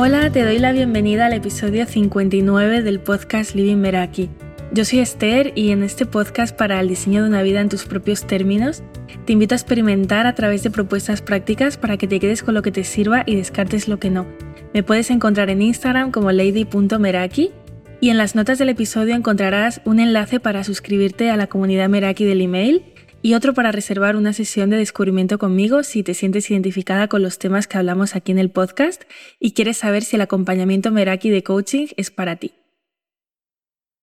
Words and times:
Hola, 0.00 0.30
te 0.30 0.44
doy 0.44 0.60
la 0.60 0.70
bienvenida 0.70 1.26
al 1.26 1.32
episodio 1.32 1.84
59 1.84 2.82
del 2.82 3.00
podcast 3.00 3.56
Living 3.56 3.78
Meraki. 3.78 4.30
Yo 4.70 4.84
soy 4.84 5.00
Esther 5.00 5.50
y 5.56 5.72
en 5.72 5.82
este 5.82 6.06
podcast 6.06 6.56
para 6.56 6.78
el 6.78 6.86
diseño 6.86 7.24
de 7.24 7.28
una 7.28 7.42
vida 7.42 7.60
en 7.60 7.68
tus 7.68 7.84
propios 7.84 8.24
términos, 8.24 8.84
te 9.24 9.32
invito 9.32 9.56
a 9.56 9.58
experimentar 9.58 10.28
a 10.28 10.36
través 10.36 10.62
de 10.62 10.70
propuestas 10.70 11.20
prácticas 11.20 11.78
para 11.78 11.96
que 11.96 12.06
te 12.06 12.20
quedes 12.20 12.44
con 12.44 12.54
lo 12.54 12.62
que 12.62 12.70
te 12.70 12.84
sirva 12.84 13.24
y 13.26 13.34
descartes 13.34 13.88
lo 13.88 13.98
que 13.98 14.08
no. 14.08 14.24
Me 14.72 14.84
puedes 14.84 15.10
encontrar 15.10 15.50
en 15.50 15.62
Instagram 15.62 16.12
como 16.12 16.30
lady.meraki 16.30 17.50
y 18.00 18.10
en 18.10 18.18
las 18.18 18.36
notas 18.36 18.58
del 18.58 18.68
episodio 18.68 19.16
encontrarás 19.16 19.80
un 19.84 19.98
enlace 19.98 20.38
para 20.38 20.62
suscribirte 20.62 21.28
a 21.32 21.36
la 21.36 21.48
comunidad 21.48 21.88
Meraki 21.88 22.24
del 22.24 22.42
email 22.42 22.84
y 23.22 23.34
otro 23.34 23.54
para 23.54 23.72
reservar 23.72 24.16
una 24.16 24.32
sesión 24.32 24.70
de 24.70 24.76
descubrimiento 24.76 25.38
conmigo 25.38 25.82
si 25.82 26.02
te 26.02 26.14
sientes 26.14 26.50
identificada 26.50 27.08
con 27.08 27.22
los 27.22 27.38
temas 27.38 27.66
que 27.66 27.78
hablamos 27.78 28.14
aquí 28.14 28.32
en 28.32 28.38
el 28.38 28.50
podcast 28.50 29.02
y 29.40 29.52
quieres 29.52 29.78
saber 29.78 30.04
si 30.04 30.16
el 30.16 30.22
acompañamiento 30.22 30.90
Meraki 30.90 31.30
de 31.30 31.42
coaching 31.42 31.88
es 31.96 32.10
para 32.10 32.36
ti. 32.36 32.54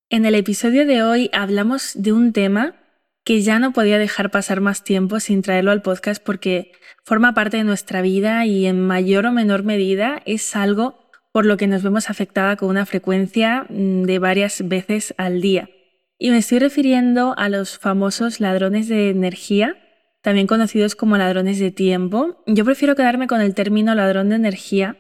En 0.10 0.26
el 0.26 0.36
episodio 0.36 0.86
de 0.86 1.02
hoy 1.02 1.30
hablamos 1.34 1.94
de 1.96 2.12
un 2.12 2.34
tema 2.34 2.76
que 3.24 3.42
ya 3.42 3.58
no 3.58 3.74
podía 3.74 3.98
dejar 3.98 4.30
pasar 4.30 4.62
más 4.62 4.84
tiempo 4.84 5.20
sin 5.20 5.42
traerlo 5.42 5.72
al 5.72 5.82
podcast 5.82 6.24
porque 6.24 6.74
forma 7.04 7.34
parte 7.34 7.58
de 7.58 7.64
nuestra 7.64 8.02
vida 8.02 8.46
y 8.46 8.68
en 8.68 8.80
mayor 8.82 9.26
o 9.26 9.32
menor 9.32 9.64
medida 9.64 10.22
es 10.26 10.56
algo 10.56 11.10
por 11.32 11.46
lo 11.46 11.58
que 11.58 11.68
nos 11.68 11.84
vemos 11.84 12.10
afectada 12.10 12.56
con 12.56 12.70
una 12.70 12.86
frecuencia 12.86 13.66
mm, 13.70 14.04
de 14.04 14.20
varias 14.20 14.68
veces 14.68 15.16
al 15.18 15.42
día. 15.42 15.70
Y 16.18 16.32
me 16.32 16.38
estoy 16.38 16.60
refiriendo 16.60 17.34
a 17.38 17.50
los 17.50 17.78
famosos 17.78 18.40
ladrones 18.40 18.88
de 18.88 19.10
energía, 19.10 19.78
también 20.22 20.48
conocidos 20.48 20.96
como 20.96 21.18
ladrones 21.18 21.60
de 21.60 21.72
tiempo. 21.72 22.44
Yo 22.48 22.66
prefiero 22.66 22.96
quedarme 22.96 23.28
con 23.28 23.42
el 23.42 23.54
término 23.54 23.94
ladrón 23.96 24.30
de 24.30 24.36
energía 24.36 24.98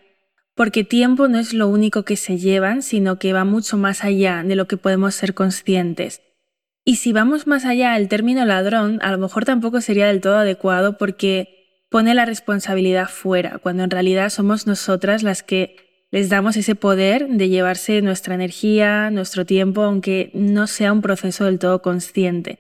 porque 0.56 0.86
tiempo 0.86 1.28
no 1.28 1.38
es 1.38 1.54
lo 1.54 1.68
único 1.68 2.04
que 2.04 2.16
se 2.16 2.38
llevan, 2.38 2.82
sino 2.82 3.20
que 3.20 3.34
va 3.34 3.44
mucho 3.44 3.78
más 3.78 4.04
allá 4.04 4.42
de 4.44 4.56
lo 4.56 4.68
que 4.68 4.78
podemos 4.78 5.14
ser 5.14 5.34
conscientes. 5.34 6.22
Y 6.86 6.96
si 6.96 7.12
vamos 7.12 7.46
más 7.46 7.66
allá, 7.66 7.98
el 7.98 8.08
término 8.08 8.46
ladrón 8.46 9.00
a 9.02 9.12
lo 9.12 9.18
mejor 9.18 9.44
tampoco 9.44 9.82
sería 9.82 10.08
del 10.08 10.22
todo 10.22 10.38
adecuado 10.38 10.98
porque 10.98 11.84
pone 11.90 12.14
la 12.16 12.26
responsabilidad 12.26 13.10
fuera, 13.10 13.58
cuando 13.58 13.84
en 13.84 13.92
realidad 13.92 14.30
somos 14.30 14.66
nosotras 14.66 15.24
las 15.24 15.44
que 15.44 15.85
les 16.12 16.30
damos 16.30 16.56
ese 16.56 16.76
poder 16.76 17.28
de 17.28 17.50
llevarse 17.50 18.02
nuestra 18.02 18.36
energía, 18.36 19.10
nuestro 19.10 19.46
tiempo, 19.46 19.84
aunque 19.84 20.32
no 20.34 20.68
sea 20.68 20.94
un 20.94 21.02
proceso 21.02 21.46
del 21.46 21.60
todo 21.60 21.82
consciente. 21.82 22.60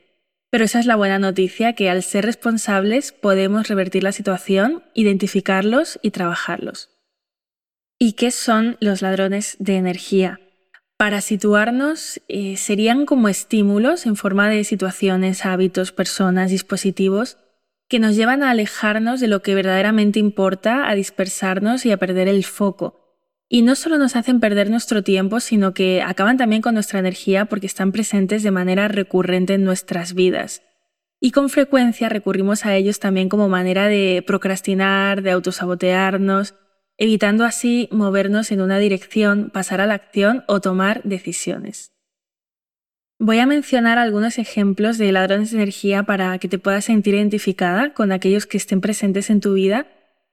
Pero 0.51 0.65
esa 0.65 0.79
es 0.79 0.85
la 0.85 0.95
buena 0.95 1.19
noticia, 1.19 1.73
que 1.73 1.89
al 1.89 2.03
ser 2.03 2.25
responsables 2.25 3.11
podemos 3.11 3.67
revertir 3.67 4.03
la 4.03 4.11
situación, 4.11 4.83
identificarlos 4.93 5.99
y 6.01 6.11
trabajarlos. 6.11 6.89
¿Y 7.99 8.13
qué 8.13 8.31
son 8.31 8.77
los 8.79 9.01
ladrones 9.01 9.57
de 9.59 9.77
energía? 9.77 10.39
Para 10.97 11.21
situarnos, 11.21 12.21
eh, 12.27 12.57
serían 12.57 13.05
como 13.05 13.27
estímulos 13.27 14.05
en 14.05 14.15
forma 14.15 14.49
de 14.49 14.63
situaciones, 14.63 15.45
hábitos, 15.45 15.91
personas, 15.91 16.51
dispositivos 16.51 17.37
que 17.87 17.99
nos 17.99 18.15
llevan 18.15 18.41
a 18.41 18.49
alejarnos 18.49 19.19
de 19.19 19.27
lo 19.27 19.41
que 19.41 19.55
verdaderamente 19.55 20.19
importa, 20.19 20.89
a 20.89 20.95
dispersarnos 20.95 21.85
y 21.85 21.91
a 21.91 21.97
perder 21.97 22.27
el 22.27 22.43
foco 22.43 23.04
y 23.47 23.61
no 23.61 23.75
solo 23.75 23.97
nos 23.97 24.15
hacen 24.15 24.39
perder 24.39 24.69
nuestro 24.69 25.03
tiempo, 25.03 25.39
sino 25.39 25.73
que 25.73 26.01
acaban 26.01 26.37
también 26.37 26.61
con 26.61 26.73
nuestra 26.73 26.99
energía 26.99 27.45
porque 27.45 27.67
están 27.67 27.91
presentes 27.91 28.43
de 28.43 28.51
manera 28.51 28.87
recurrente 28.87 29.53
en 29.53 29.63
nuestras 29.63 30.13
vidas. 30.13 30.63
Y 31.19 31.31
con 31.31 31.49
frecuencia 31.49 32.09
recurrimos 32.09 32.65
a 32.65 32.75
ellos 32.75 32.99
también 32.99 33.29
como 33.29 33.47
manera 33.47 33.87
de 33.87 34.23
procrastinar, 34.25 35.21
de 35.21 35.31
autosabotearnos, 35.31 36.55
evitando 36.97 37.45
así 37.45 37.87
movernos 37.91 38.51
en 38.51 38.61
una 38.61 38.79
dirección, 38.79 39.49
pasar 39.51 39.81
a 39.81 39.85
la 39.85 39.95
acción 39.95 40.43
o 40.47 40.59
tomar 40.59 41.01
decisiones. 41.03 41.91
Voy 43.17 43.39
a 43.39 43.45
mencionar 43.45 43.97
algunos 43.97 44.39
ejemplos 44.39 44.97
de 44.97 45.11
ladrones 45.11 45.51
de 45.51 45.57
energía 45.57 46.03
para 46.03 46.37
que 46.37 46.49
te 46.49 46.59
puedas 46.59 46.85
sentir 46.85 47.13
identificada 47.13 47.93
con 47.93 48.11
aquellos 48.11 48.45
que 48.45 48.57
estén 48.57 48.81
presentes 48.81 49.29
en 49.29 49.39
tu 49.39 49.53
vida 49.53 49.87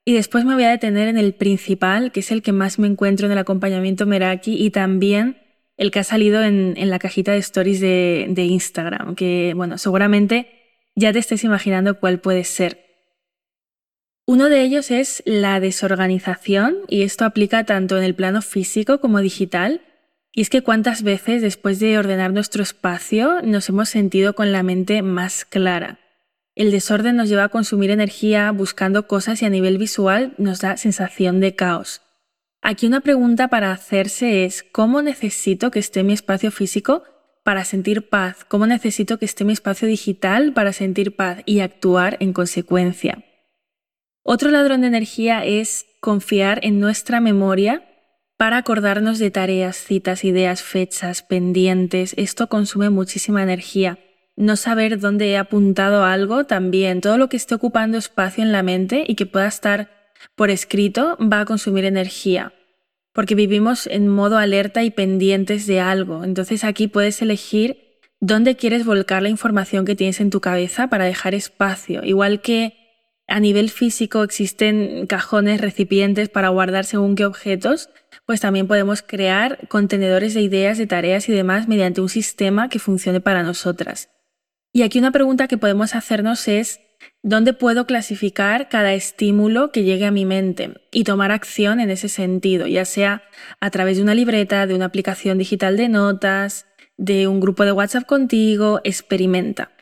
y 0.04 0.14
después 0.14 0.44
me 0.44 0.54
voy 0.54 0.64
a 0.64 0.70
detener 0.70 1.08
en 1.08 1.18
el 1.18 1.34
principal, 1.34 2.12
que 2.12 2.20
es 2.20 2.32
el 2.32 2.42
que 2.42 2.52
más 2.52 2.78
me 2.78 2.88
encuentro 2.88 3.26
en 3.26 3.32
el 3.32 3.38
acompañamiento 3.38 4.06
Meraki 4.06 4.54
y 4.54 4.70
también 4.70 5.38
el 5.76 5.90
que 5.90 6.00
ha 6.00 6.04
salido 6.04 6.42
en, 6.42 6.74
la 6.90 6.98
cajita 6.98 7.32
de 7.32 7.38
stories 7.38 7.80
de, 7.80 8.26
de 8.28 8.44
Instagram, 8.44 9.14
que 9.14 9.52
bueno, 9.56 9.78
seguramente 9.78 10.48
ya 10.94 11.12
te 11.12 11.18
estés 11.18 11.44
imaginando 11.44 11.98
cuál 11.98 12.20
puede 12.20 12.44
ser. 12.44 12.82
Uno 14.26 14.48
de 14.48 14.62
ellos 14.62 14.90
es 14.90 15.22
la 15.26 15.60
desorganización 15.60 16.78
y 16.88 17.02
esto 17.02 17.24
aplica 17.24 17.64
tanto 17.64 17.96
en 17.98 18.04
el 18.04 18.14
plano 18.14 18.42
físico 18.42 19.00
como 19.00 19.20
digital. 19.20 19.80
Y 20.32 20.42
es 20.42 20.50
que 20.50 20.62
cuántas 20.62 21.02
veces 21.02 21.42
después 21.42 21.78
de 21.80 21.98
ordenar 21.98 22.32
nuestro 22.32 22.62
espacio 22.62 23.42
nos 23.42 23.68
hemos 23.68 23.88
sentido 23.88 24.34
con 24.34 24.52
la 24.52 24.62
mente 24.62 25.02
más 25.02 25.44
clara. 25.44 25.98
El 26.54 26.70
desorden 26.70 27.16
nos 27.16 27.30
lleva 27.30 27.44
a 27.44 27.48
consumir 27.48 27.90
energía 27.90 28.50
buscando 28.50 29.06
cosas 29.06 29.40
y 29.40 29.46
a 29.46 29.50
nivel 29.50 29.78
visual 29.78 30.34
nos 30.36 30.60
da 30.60 30.76
sensación 30.76 31.40
de 31.40 31.54
caos. 31.54 32.02
Aquí 32.60 32.86
una 32.86 33.00
pregunta 33.00 33.48
para 33.48 33.72
hacerse 33.72 34.44
es, 34.44 34.62
¿cómo 34.62 35.00
necesito 35.00 35.70
que 35.70 35.78
esté 35.78 36.02
mi 36.02 36.12
espacio 36.12 36.50
físico 36.50 37.04
para 37.42 37.64
sentir 37.64 38.08
paz? 38.08 38.44
¿Cómo 38.44 38.66
necesito 38.66 39.18
que 39.18 39.24
esté 39.24 39.44
mi 39.44 39.54
espacio 39.54 39.88
digital 39.88 40.52
para 40.52 40.72
sentir 40.72 41.16
paz 41.16 41.38
y 41.46 41.60
actuar 41.60 42.18
en 42.20 42.34
consecuencia? 42.34 43.24
Otro 44.22 44.50
ladrón 44.50 44.82
de 44.82 44.88
energía 44.88 45.44
es 45.44 45.86
confiar 46.00 46.60
en 46.62 46.80
nuestra 46.80 47.20
memoria 47.20 47.88
para 48.36 48.58
acordarnos 48.58 49.18
de 49.18 49.30
tareas, 49.30 49.76
citas, 49.76 50.22
ideas, 50.22 50.62
fechas, 50.62 51.22
pendientes. 51.22 52.14
Esto 52.18 52.48
consume 52.48 52.90
muchísima 52.90 53.42
energía 53.42 53.98
no 54.36 54.56
saber 54.56 54.98
dónde 54.98 55.30
he 55.30 55.38
apuntado 55.38 56.04
algo 56.04 56.44
también, 56.44 57.00
todo 57.00 57.18
lo 57.18 57.28
que 57.28 57.36
esté 57.36 57.54
ocupando 57.54 57.98
espacio 57.98 58.42
en 58.42 58.52
la 58.52 58.62
mente 58.62 59.04
y 59.06 59.14
que 59.14 59.26
pueda 59.26 59.46
estar 59.46 59.90
por 60.34 60.50
escrito 60.50 61.18
va 61.20 61.40
a 61.40 61.44
consumir 61.44 61.84
energía, 61.84 62.52
porque 63.12 63.34
vivimos 63.34 63.86
en 63.86 64.08
modo 64.08 64.38
alerta 64.38 64.82
y 64.82 64.90
pendientes 64.90 65.66
de 65.66 65.80
algo. 65.80 66.24
Entonces 66.24 66.64
aquí 66.64 66.88
puedes 66.88 67.20
elegir 67.22 68.00
dónde 68.20 68.56
quieres 68.56 68.84
volcar 68.86 69.22
la 69.22 69.28
información 69.28 69.84
que 69.84 69.96
tienes 69.96 70.20
en 70.20 70.30
tu 70.30 70.40
cabeza 70.40 70.88
para 70.88 71.04
dejar 71.04 71.34
espacio, 71.34 72.04
igual 72.04 72.40
que 72.40 72.74
a 73.28 73.40
nivel 73.40 73.70
físico 73.70 74.22
existen 74.22 75.06
cajones, 75.06 75.60
recipientes 75.60 76.28
para 76.28 76.48
guardar 76.48 76.84
según 76.84 77.14
qué 77.14 77.24
objetos, 77.24 77.88
pues 78.26 78.40
también 78.40 78.66
podemos 78.66 79.02
crear 79.02 79.66
contenedores 79.68 80.34
de 80.34 80.42
ideas, 80.42 80.78
de 80.78 80.86
tareas 80.86 81.28
y 81.28 81.32
demás 81.32 81.68
mediante 81.68 82.00
un 82.00 82.08
sistema 82.08 82.68
que 82.68 82.78
funcione 82.78 83.20
para 83.20 83.42
nosotras. 83.42 84.10
Y 84.72 84.82
aquí 84.82 84.98
una 84.98 85.10
pregunta 85.10 85.48
que 85.48 85.58
podemos 85.58 85.94
hacernos 85.94 86.48
es, 86.48 86.80
¿dónde 87.22 87.52
puedo 87.52 87.86
clasificar 87.86 88.70
cada 88.70 88.94
estímulo 88.94 89.70
que 89.70 89.82
llegue 89.84 90.06
a 90.06 90.10
mi 90.10 90.24
mente 90.24 90.80
y 90.90 91.04
tomar 91.04 91.30
acción 91.30 91.78
en 91.78 91.90
ese 91.90 92.08
sentido, 92.08 92.66
ya 92.66 92.86
sea 92.86 93.22
a 93.60 93.70
través 93.70 93.98
de 93.98 94.02
una 94.02 94.14
libreta, 94.14 94.66
de 94.66 94.74
una 94.74 94.86
aplicación 94.86 95.36
digital 95.36 95.76
de 95.76 95.90
notas, 95.90 96.66
de 96.96 97.26
un 97.26 97.40
grupo 97.40 97.66
de 97.66 97.72
WhatsApp 97.72 98.06
contigo? 98.06 98.80
Experimenta. 98.82 99.72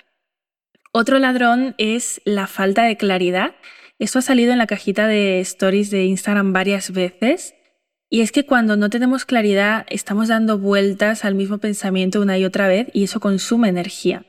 Otro 0.93 1.21
ladrón 1.21 1.77
es 1.79 2.21
la 2.25 2.49
falta 2.49 2.83
de 2.83 2.97
claridad. 2.97 3.55
Esto 4.01 4.19
ha 4.19 4.23
salido 4.23 4.51
en 4.51 4.59
la 4.59 4.67
cajita 4.67 5.07
de 5.07 5.39
stories 5.39 5.91
de 5.91 6.05
Instagram 6.05 6.53
varias 6.53 6.91
veces. 6.91 7.55
Y 8.09 8.23
es 8.23 8.33
que 8.33 8.45
cuando 8.45 8.77
no 8.77 8.91
tenemos 8.91 9.25
claridad 9.25 9.87
estamos 9.89 10.27
dando 10.27 10.59
vueltas 10.59 11.25
al 11.25 11.37
mismo 11.37 11.59
pensamiento 11.59 12.21
una 12.21 12.39
y 12.39 12.45
otra 12.45 12.67
vez 12.67 12.89
y 12.93 13.05
eso 13.05 13.21
consume 13.21 13.69
energía. 13.69 14.27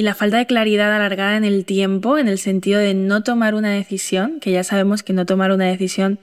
Y 0.00 0.02
la 0.02 0.14
falta 0.14 0.38
de 0.38 0.46
claridad 0.46 0.96
alargada 0.96 1.36
en 1.36 1.44
el 1.44 1.66
tiempo, 1.66 2.16
en 2.16 2.26
el 2.26 2.38
sentido 2.38 2.80
de 2.80 2.94
no 2.94 3.22
tomar 3.22 3.54
una 3.54 3.68
decisión, 3.68 4.40
que 4.40 4.50
ya 4.50 4.64
sabemos 4.64 5.02
que 5.02 5.12
no 5.12 5.26
tomar 5.26 5.52
una 5.52 5.66
decisión 5.66 6.20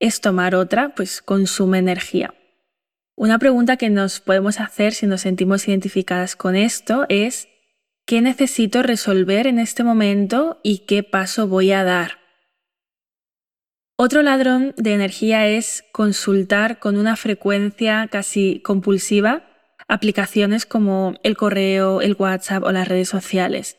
es 0.00 0.20
tomar 0.20 0.56
otra, 0.56 0.96
pues 0.96 1.22
consume 1.22 1.78
energía. 1.78 2.34
Una 3.14 3.38
pregunta 3.38 3.76
que 3.76 3.88
nos 3.88 4.18
podemos 4.18 4.58
hacer 4.58 4.94
si 4.94 5.06
nos 5.06 5.20
sentimos 5.20 5.68
identificadas 5.68 6.34
con 6.34 6.56
esto 6.56 7.06
es, 7.08 7.46
¿qué 8.04 8.20
necesito 8.20 8.82
resolver 8.82 9.46
en 9.46 9.60
este 9.60 9.84
momento 9.84 10.58
y 10.64 10.78
qué 10.78 11.04
paso 11.04 11.46
voy 11.46 11.70
a 11.70 11.84
dar? 11.84 12.18
Otro 13.96 14.22
ladrón 14.22 14.74
de 14.76 14.92
energía 14.92 15.46
es 15.46 15.84
consultar 15.92 16.80
con 16.80 16.98
una 16.98 17.14
frecuencia 17.14 18.08
casi 18.10 18.58
compulsiva 18.58 19.49
aplicaciones 19.90 20.66
como 20.66 21.14
el 21.24 21.36
correo, 21.36 22.00
el 22.00 22.14
WhatsApp 22.16 22.62
o 22.62 22.70
las 22.70 22.86
redes 22.86 23.08
sociales. 23.08 23.76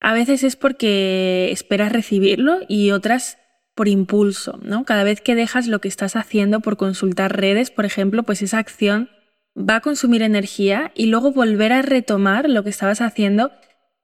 A 0.00 0.14
veces 0.14 0.44
es 0.44 0.54
porque 0.54 1.50
esperas 1.50 1.92
recibirlo 1.92 2.60
y 2.68 2.92
otras 2.92 3.36
por 3.74 3.88
impulso, 3.88 4.60
¿no? 4.62 4.84
Cada 4.84 5.02
vez 5.02 5.20
que 5.20 5.34
dejas 5.34 5.66
lo 5.66 5.80
que 5.80 5.88
estás 5.88 6.14
haciendo 6.14 6.60
por 6.60 6.76
consultar 6.76 7.36
redes, 7.36 7.70
por 7.70 7.84
ejemplo, 7.84 8.22
pues 8.22 8.42
esa 8.42 8.58
acción 8.58 9.10
va 9.56 9.76
a 9.76 9.80
consumir 9.80 10.22
energía 10.22 10.92
y 10.94 11.06
luego 11.06 11.32
volver 11.32 11.72
a 11.72 11.82
retomar 11.82 12.48
lo 12.48 12.62
que 12.62 12.70
estabas 12.70 13.00
haciendo 13.00 13.50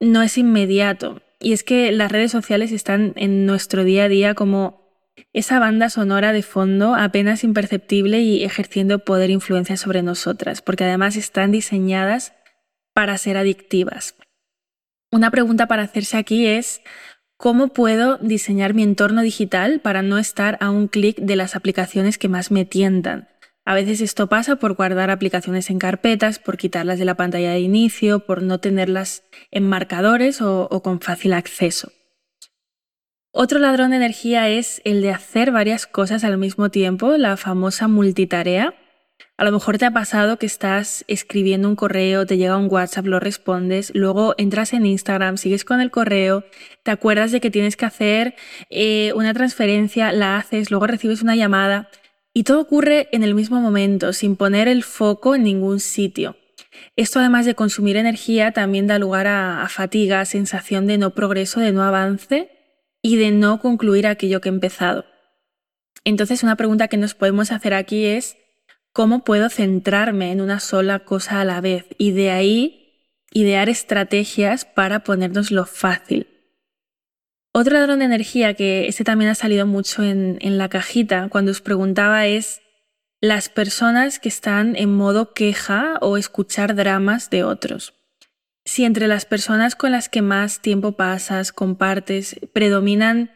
no 0.01 0.23
es 0.23 0.39
inmediato. 0.39 1.23
Y 1.39 1.53
es 1.53 1.63
que 1.63 1.93
las 1.93 2.11
redes 2.11 2.33
sociales 2.33 2.73
están 2.73 3.13
en 3.15 3.47
nuestro 3.47 3.85
día 3.85 4.05
a 4.05 4.09
día 4.09 4.35
como 4.35 4.86
esa 5.33 5.59
banda 5.59 5.91
sonora 5.91 6.33
de 6.33 6.43
fondo 6.43 6.95
apenas 6.95 7.45
imperceptible 7.45 8.21
y 8.21 8.45
ejerciendo 8.45 9.01
poder 9.01 9.31
e 9.31 9.35
influencia 9.35 9.77
sobre 9.77 10.03
nosotras, 10.03 10.63
porque 10.63 10.85
además 10.85 11.17
están 11.17 11.53
diseñadas 11.53 12.33
para 12.95 13.19
ser 13.19 13.37
adictivas. 13.37 14.15
Una 15.13 15.31
pregunta 15.31 15.67
para 15.67 15.83
hacerse 15.83 16.17
aquí 16.17 16.47
es, 16.47 16.81
¿cómo 17.37 17.69
puedo 17.69 18.19
diseñar 18.19 18.75
mi 18.75 18.83
entorno 18.83 19.23
digital 19.23 19.81
para 19.81 20.03
no 20.03 20.19
estar 20.19 20.59
a 20.61 20.71
un 20.71 20.89
clic 20.89 21.19
de 21.19 21.37
las 21.37 21.57
aplicaciones 21.57 22.19
que 22.19 22.29
más 22.29 22.51
me 22.51 22.65
tientan? 22.65 23.29
A 23.65 23.75
veces 23.75 24.01
esto 24.01 24.29
pasa 24.29 24.57
por 24.57 24.75
guardar 24.75 25.11
aplicaciones 25.11 25.71
en 25.71 25.79
carpetas, 25.79 26.39
por 26.39 26.57
quitarlas 26.57 26.99
de 26.99 27.05
la 27.05 27.17
pantalla 27.17 27.51
de 27.51 27.61
inicio, 27.61 28.21
por 28.21 28.43
no 28.43 28.61
tenerlas 28.61 29.25
en 29.51 29.69
marcadores 29.69 30.41
o, 30.41 30.69
o 30.71 30.83
con 30.83 31.01
fácil 31.01 31.33
acceso. 31.33 31.91
Otro 33.39 33.59
ladrón 33.59 33.91
de 33.91 33.97
energía 33.97 34.49
es 34.49 34.81
el 34.87 35.03
de 35.03 35.11
hacer 35.11 35.53
varias 35.53 35.87
cosas 35.87 36.25
al 36.25 36.39
mismo 36.39 36.71
tiempo, 36.71 37.19
la 37.19 37.37
famosa 37.37 37.87
multitarea. 37.87 38.73
A 39.37 39.45
lo 39.45 39.53
mejor 39.53 39.77
te 39.77 39.85
ha 39.85 39.91
pasado 39.91 40.39
que 40.39 40.47
estás 40.47 41.05
escribiendo 41.07 41.69
un 41.69 41.77
correo, 41.77 42.25
te 42.25 42.39
llega 42.39 42.57
un 42.57 42.73
WhatsApp, 42.73 43.05
lo 43.05 43.21
respondes, 43.21 43.93
luego 43.95 44.35
entras 44.39 44.73
en 44.73 44.87
Instagram, 44.87 45.37
sigues 45.37 45.67
con 45.67 45.83
el 45.83 45.91
correo, 45.91 46.47
te 46.83 46.91
acuerdas 46.91 47.31
de 47.31 47.43
que 47.43 47.51
tienes 47.51 47.77
que 47.77 47.85
hacer 47.85 48.37
eh, 48.71 49.13
una 49.15 49.35
transferencia, 49.35 50.13
la 50.13 50.39
haces, 50.39 50.71
luego 50.71 50.87
recibes 50.87 51.21
una 51.21 51.37
llamada 51.37 51.91
y 52.33 52.45
todo 52.45 52.63
ocurre 52.63 53.11
en 53.13 53.23
el 53.23 53.35
mismo 53.35 53.61
momento, 53.61 54.15
sin 54.15 54.37
poner 54.37 54.67
el 54.67 54.83
foco 54.83 55.35
en 55.35 55.43
ningún 55.43 55.81
sitio. 55.81 56.39
Esto 56.97 57.19
además 57.19 57.45
de 57.45 57.55
consumir 57.55 57.99
energía 57.99 58.53
también 58.53 58.87
da 58.87 58.99
lugar 58.99 59.27
a, 59.27 59.63
a 59.63 59.69
fatiga, 59.69 60.25
sensación 60.25 60.87
de 60.87 60.97
no 60.97 61.11
progreso, 61.11 61.61
de 61.61 61.73
no 61.73 61.83
avance 61.83 62.56
y 63.07 63.15
de 63.15 63.31
no 63.31 63.61
concluir 63.61 64.05
aquello 64.09 64.41
que 64.41 64.49
he 64.49 64.53
empezado. 64.53 65.05
Entonces 66.03 66.43
una 66.43 66.57
pregunta 66.57 66.89
que 66.89 66.97
nos 66.97 67.15
podemos 67.15 67.53
hacer 67.53 67.73
aquí 67.73 68.05
es 68.05 68.37
cómo 68.93 69.23
puedo 69.23 69.49
centrarme 69.49 70.33
en 70.33 70.41
una 70.41 70.59
sola 70.59 70.99
cosa 71.05 71.41
a 71.41 71.45
la 71.45 71.61
vez 71.61 71.87
y 71.99 72.11
de 72.11 72.33
ahí 72.33 73.13
idear 73.31 73.69
estrategias 73.69 74.65
para 74.65 75.05
ponernos 75.05 75.53
fácil. 75.71 76.27
Otro 77.53 77.75
ladrón 77.75 78.01
de 78.01 78.07
energía 78.07 78.55
que 78.55 78.89
este 78.89 79.05
también 79.05 79.31
ha 79.31 79.37
salido 79.37 79.67
mucho 79.67 80.03
en, 80.03 80.39
en 80.41 80.59
la 80.59 80.69
cajita 80.69 81.29
cuando 81.29 81.53
os 81.53 81.61
preguntaba 81.61 82.27
es 82.27 82.61
las 83.21 83.49
personas 83.49 84.19
que 84.19 84.29
están 84.29 84.75
en 84.75 84.93
modo 84.93 85.33
queja 85.33 85.97
o 86.01 86.17
escuchar 86.17 86.75
dramas 86.75 87.31
de 87.31 87.45
otros 87.45 87.96
si 88.67 88.85
entre 88.85 89.07
las 89.07 89.25
personas 89.25 89.77
con 89.77 89.93
las 89.93 90.09
que 90.09 90.23
más 90.23 90.61
tiempo 90.61 90.93
pasas, 90.93 91.53
compartes, 91.53 92.37
predominan 92.53 93.31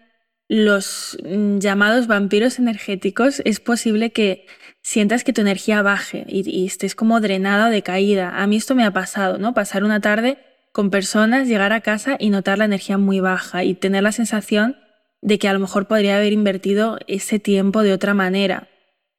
los 0.49 1.17
mm, 1.25 1.59
llamados 1.59 2.09
vampiros 2.09 2.59
energéticos, 2.59 3.41
es 3.45 3.61
posible 3.61 4.11
que 4.11 4.47
sientas 4.83 5.23
que 5.23 5.33
tu 5.33 5.41
energía 5.41 5.83
baje 5.83 6.25
y, 6.29 6.67
estés 6.67 6.97
como 6.97 7.21
drenada 7.21 7.69
o 7.69 7.71
decaída. 7.71 8.43
A 8.43 8.47
mí 8.49 8.57
esto 8.57 8.75
me 8.75 8.85
ha 8.85 8.93
pasado, 8.93 9.39
¿no? 9.39 9.55
Pasar 9.55 9.85
una 9.85 10.01
tarde 10.01 10.39
con 10.73 10.91
personas, 10.91 11.47
llegar 11.47 11.73
a 11.73 11.81
casa 11.81 12.17
y 12.19 12.31
notar 12.31 12.59
la 12.59 12.65
energía 12.65 12.99
muy 12.99 13.21
baja 13.21 13.63
y 13.63 13.75
tener 13.75 14.03
la 14.03 14.13
sensación 14.13 14.77
de 15.23 15.39
que 15.39 15.47
a 15.47 15.53
lo 15.53 15.61
mejor 15.61 15.87
podría 15.87 16.17
haber 16.17 16.33
invertido 16.33 16.99
ese 17.07 17.39
tiempo 17.39 17.85
de 17.85 17.93
otra 17.93 18.15
manera. 18.15 18.69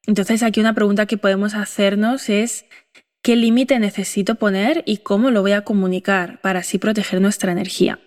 Entonces 0.07 0.43
aquí 0.43 0.59
una 0.59 0.73
pregunta 0.73 1.05
que 1.05 1.17
podemos 1.17 1.53
hacernos 1.53 2.27
es 2.27 2.65
qué 3.21 3.35
límite 3.35 3.79
necesito 3.79 4.35
poner 4.35 4.83
y 4.85 4.97
cómo 4.97 5.31
lo 5.31 5.41
voy 5.41 5.51
a 5.51 5.63
comunicar 5.63 6.41
para 6.41 6.59
así 6.59 6.77
proteger 6.77 7.21
nuestra 7.21 7.51
energía. 7.51 8.00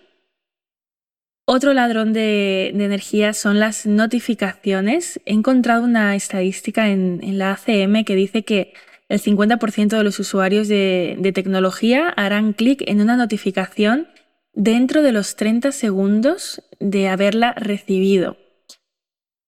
Otro 1.47 1.73
ladrón 1.73 2.11
de, 2.11 2.69
energía 2.69 3.33
son 3.33 3.59
las 3.59 3.85
notificaciones. 3.85 5.21
He 5.25 5.33
encontrado 5.33 5.83
una 5.83 6.15
estadística 6.15 6.89
en, 6.89 7.37
la 7.37 7.51
ACM 7.51 8.03
que 8.03 8.15
dice 8.15 8.43
que 8.43 8.73
el 9.09 9.21
50% 9.21 9.95
de 9.95 10.03
los 10.03 10.19
usuarios 10.19 10.67
de, 10.67 11.15
de 11.19 11.31
tecnología 11.31 12.09
harán 12.09 12.53
clic 12.53 12.83
en 12.87 12.99
una 12.99 13.15
notificación 13.15 14.07
dentro 14.53 15.03
de 15.03 15.11
los 15.11 15.35
30 15.35 15.71
segundos 15.71 16.63
de 16.79 17.09
haberla 17.09 17.53
recibido. 17.53 18.37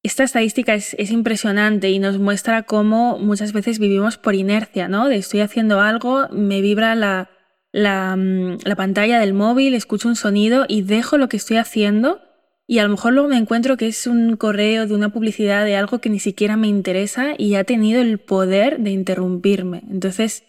Esta 0.07 0.23
estadística 0.23 0.73
es, 0.73 1.11
impresionante 1.11 1.89
y 1.89 1.99
nos 1.99 2.17
muestra 2.17 2.63
cómo 2.63 3.19
muchas 3.19 3.51
veces 3.51 3.77
vivimos 3.77 4.17
por 4.17 4.35
inercia, 4.35 4.87
¿no? 4.87 5.09
De 5.09 5.17
estoy 5.17 5.41
haciendo 5.41 5.81
algo, 5.81 6.29
me 6.31 6.61
vibra 6.61 6.95
la, 6.95 7.29
mm, 7.73 8.59
la 8.63 8.75
pantalla 8.77 9.19
del 9.19 9.33
móvil, 9.33 9.73
escucho 9.73 10.07
un 10.07 10.15
sonido 10.15 10.63
y 10.65 10.83
dejo 10.83 11.17
lo 11.17 11.27
que 11.27 11.35
estoy 11.35 11.57
haciendo 11.57 12.21
y 12.65 12.79
a 12.79 12.83
lo 12.83 12.89
mejor 12.89 13.11
luego 13.11 13.27
me 13.27 13.35
encuentro 13.35 13.75
que 13.75 13.89
es 13.89 14.07
un 14.07 14.37
correo 14.37 14.87
de 14.87 14.95
una 14.95 15.09
publicidad 15.09 15.65
de 15.65 15.75
algo 15.75 15.99
que 15.99 16.09
ni 16.09 16.19
siquiera 16.19 16.55
me 16.55 16.67
interesa 16.67 17.33
y 17.37 17.55
ha 17.55 17.65
tenido 17.65 18.01
el 18.01 18.17
poder 18.17 18.79
de 18.79 18.91
interrumpirme. 18.91 19.83
Entonces, 19.91 20.45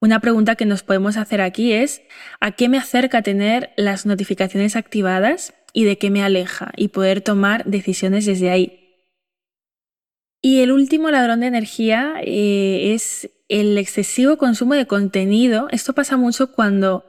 una 0.00 0.18
pregunta 0.18 0.56
que 0.56 0.66
nos 0.66 0.82
podemos 0.82 1.16
hacer 1.16 1.42
aquí 1.42 1.72
es, 1.72 2.02
¿a 2.40 2.50
qué 2.50 2.68
me 2.68 2.76
acerca 2.76 3.22
tener 3.22 3.70
las 3.76 4.04
notificaciones 4.04 4.74
activadas 4.74 5.54
y 5.72 5.84
de 5.84 5.96
qué 5.96 6.10
me 6.10 6.24
aleja? 6.24 6.72
Y 6.76 6.88
poder 6.88 7.20
tomar 7.20 7.64
decisiones 7.66 8.26
desde 8.26 8.50
ahí. 8.50 8.82
Y 10.46 10.60
el 10.60 10.70
último 10.70 11.10
ladrón 11.10 11.40
de 11.40 11.48
energía 11.48 12.14
eh, 12.22 12.94
es 12.94 13.30
el 13.48 13.76
excesivo 13.78 14.36
consumo 14.36 14.74
de 14.74 14.86
contenido. 14.86 15.66
Esto 15.72 15.92
pasa 15.92 16.16
mucho 16.16 16.52
cuando 16.52 17.04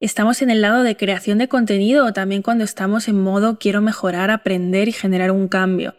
estamos 0.00 0.42
en 0.42 0.50
el 0.50 0.60
lado 0.60 0.82
de 0.82 0.94
creación 0.94 1.38
de 1.38 1.48
contenido 1.48 2.04
o 2.04 2.12
también 2.12 2.42
cuando 2.42 2.62
estamos 2.62 3.08
en 3.08 3.22
modo 3.22 3.58
quiero 3.58 3.80
mejorar, 3.80 4.30
aprender 4.30 4.86
y 4.88 4.92
generar 4.92 5.30
un 5.30 5.48
cambio. 5.48 5.94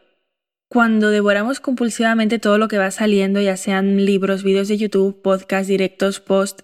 Cuando 0.70 1.10
devoramos 1.10 1.60
compulsivamente 1.60 2.38
todo 2.38 2.60
lo 2.60 2.68
que 2.68 2.78
va 2.78 2.92
saliendo, 2.92 3.42
ya 3.42 3.58
sean 3.58 4.06
libros, 4.06 4.44
vídeos 4.44 4.68
de 4.68 4.78
YouTube, 4.78 5.24
podcasts, 5.24 5.68
directos, 5.68 6.20
post, 6.20 6.62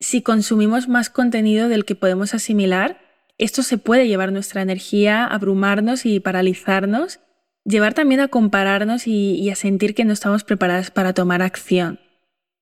si 0.00 0.22
consumimos 0.22 0.88
más 0.88 1.08
contenido 1.08 1.68
del 1.68 1.84
que 1.84 1.94
podemos 1.94 2.34
asimilar, 2.34 3.00
esto 3.38 3.62
se 3.62 3.78
puede 3.78 4.08
llevar 4.08 4.32
nuestra 4.32 4.60
energía, 4.60 5.24
abrumarnos 5.24 6.04
y 6.04 6.18
paralizarnos 6.18 7.20
llevar 7.64 7.94
también 7.94 8.20
a 8.20 8.28
compararnos 8.28 9.06
y, 9.06 9.48
a 9.50 9.54
sentir 9.54 9.94
que 9.94 10.04
no 10.04 10.12
estamos 10.12 10.44
preparadas 10.44 10.90
para 10.90 11.12
tomar 11.12 11.42
acción. 11.42 12.00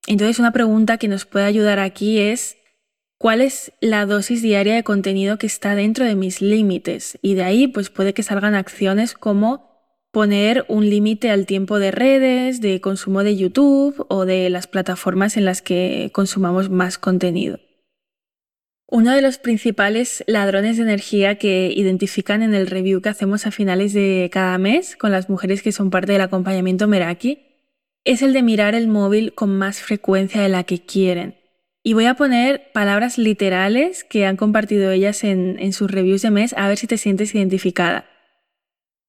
Entonces 0.07 0.39
una 0.39 0.53
pregunta 0.53 0.99
que 0.99 1.09
nos 1.09 1.27
puede 1.27 1.45
ayudar 1.45 1.79
aquí 1.79 2.19
es, 2.19 2.57
¿cuál 3.19 3.41
es 3.41 3.73
la 3.81 4.07
dosis 4.07 4.43
diaria 4.43 4.75
de 4.75 4.85
contenido 4.85 5.39
que 5.39 5.47
está 5.47 5.75
dentro 5.75 6.05
de 6.05 6.15
mis 6.15 6.41
límites? 6.41 7.19
Y 7.23 7.35
de 7.35 7.45
ahí 7.45 7.67
pues 7.69 7.91
puede 7.91 8.15
que 8.15 8.23
salgan 8.23 8.55
acciones 8.55 9.15
como 9.15 9.71
poner 10.11 10.65
un 10.69 10.89
límite 10.89 11.31
al 11.31 11.47
tiempo 11.47 11.79
de 11.79 11.93
redes, 11.93 12.61
de 12.61 12.81
consumo 12.81 13.23
de 13.23 13.37
YouTube 13.37 14.05
o 14.09 14.25
de 14.25 14.51
las 14.51 14.67
plataformas 14.67 15.37
en 15.37 15.45
las 15.45 15.63
que 15.63 16.11
consumamos 16.13 16.71
más 16.71 16.99
contenido. 16.99 17.59
Uno 18.93 19.15
de 19.15 19.23
los 19.23 19.39
principales 19.39 20.25
ladrones 20.27 20.77
de 20.77 20.83
energía 20.83 21.37
que 21.37 21.73
identifican 21.73 22.43
en 22.43 22.55
el 22.55 22.67
review 22.67 23.01
que 23.01 23.09
hacemos 23.09 23.47
a 23.47 23.53
finales 23.53 23.93
de 23.93 24.29
cada 24.33 24.59
mes 24.59 24.97
con 24.97 25.13
las 25.13 25.31
mujeres 25.31 25.63
que 25.63 25.71
son 25.71 25.91
parte 25.91 26.11
del 26.11 26.23
acompañamiento 26.23 26.89
Meraki 26.89 27.39
es 28.05 28.21
el 28.21 28.33
de 28.33 28.43
mirar 28.43 28.75
el 28.75 28.89
móvil 28.89 29.33
con 29.33 29.57
más 29.57 29.81
frecuencia 29.81 30.43
de 30.43 30.49
la 30.49 30.65
que 30.65 30.81
quieren. 30.85 31.37
Y 31.85 31.93
voy 31.93 32.07
a 32.07 32.15
poner 32.15 32.73
palabras 32.73 33.17
literales 33.17 34.03
que 34.03 34.27
han 34.27 34.37
compartido 34.37 34.91
ellas 34.91 35.23
en, 35.23 35.73
sus 35.73 35.89
reviews 35.89 36.23
de 36.23 36.33
mes 36.33 36.53
a 36.57 36.67
ver 36.67 36.77
si 36.77 36.89
te 36.89 36.99
sientes 36.99 37.33
identificada. 37.33 38.07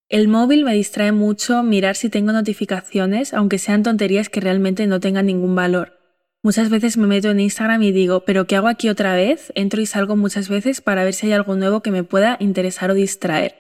El 0.10 0.28
móvil 0.28 0.64
me 0.64 0.76
distrae 0.76 1.12
mucho 1.12 1.64
mirar 1.64 1.96
si 1.96 2.10
tengo 2.10 2.32
notificaciones, 2.34 3.34
aunque 3.34 3.58
sean 3.58 3.82
tonterías 3.82 4.30
que 4.30 4.42
realmente 4.42 4.86
no 4.86 5.00
tengan 5.00 5.26
ningún 5.26 5.56
valor. 5.56 6.01
Muchas 6.44 6.70
veces 6.70 6.98
me 6.98 7.06
meto 7.06 7.30
en 7.30 7.40
Instagram 7.40 7.84
y 7.84 7.92
digo, 7.92 8.26
pero 8.26 8.48
¿qué 8.48 8.56
hago 8.56 8.68
aquí 8.68 8.90
otra 8.90 9.16
vez? 9.16 9.52
Entro 9.54 9.80
y 9.80 9.86
salgo 9.86 10.16
muchas 10.16 10.50
veces 10.50 10.82
para 10.82 11.04
ver 11.04 11.14
si 11.14 11.28
hay 11.28 11.34
algo 11.34 11.56
nuevo 11.56 11.82
que 11.82 11.92
me 11.92 12.04
pueda 12.04 12.38
interesar 12.40 12.90
o 12.90 12.96
distraer. 12.96 13.56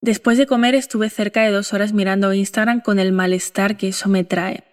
Después 0.00 0.36
de 0.36 0.46
comer 0.46 0.74
estuve 0.74 1.10
cerca 1.10 1.42
de 1.42 1.52
dos 1.52 1.72
horas 1.72 1.92
mirando 1.92 2.32
Instagram 2.32 2.80
con 2.80 2.98
el 2.98 3.12
malestar 3.12 3.76
que 3.76 3.88
eso 3.88 4.08
me 4.08 4.24
trae. 4.24 4.64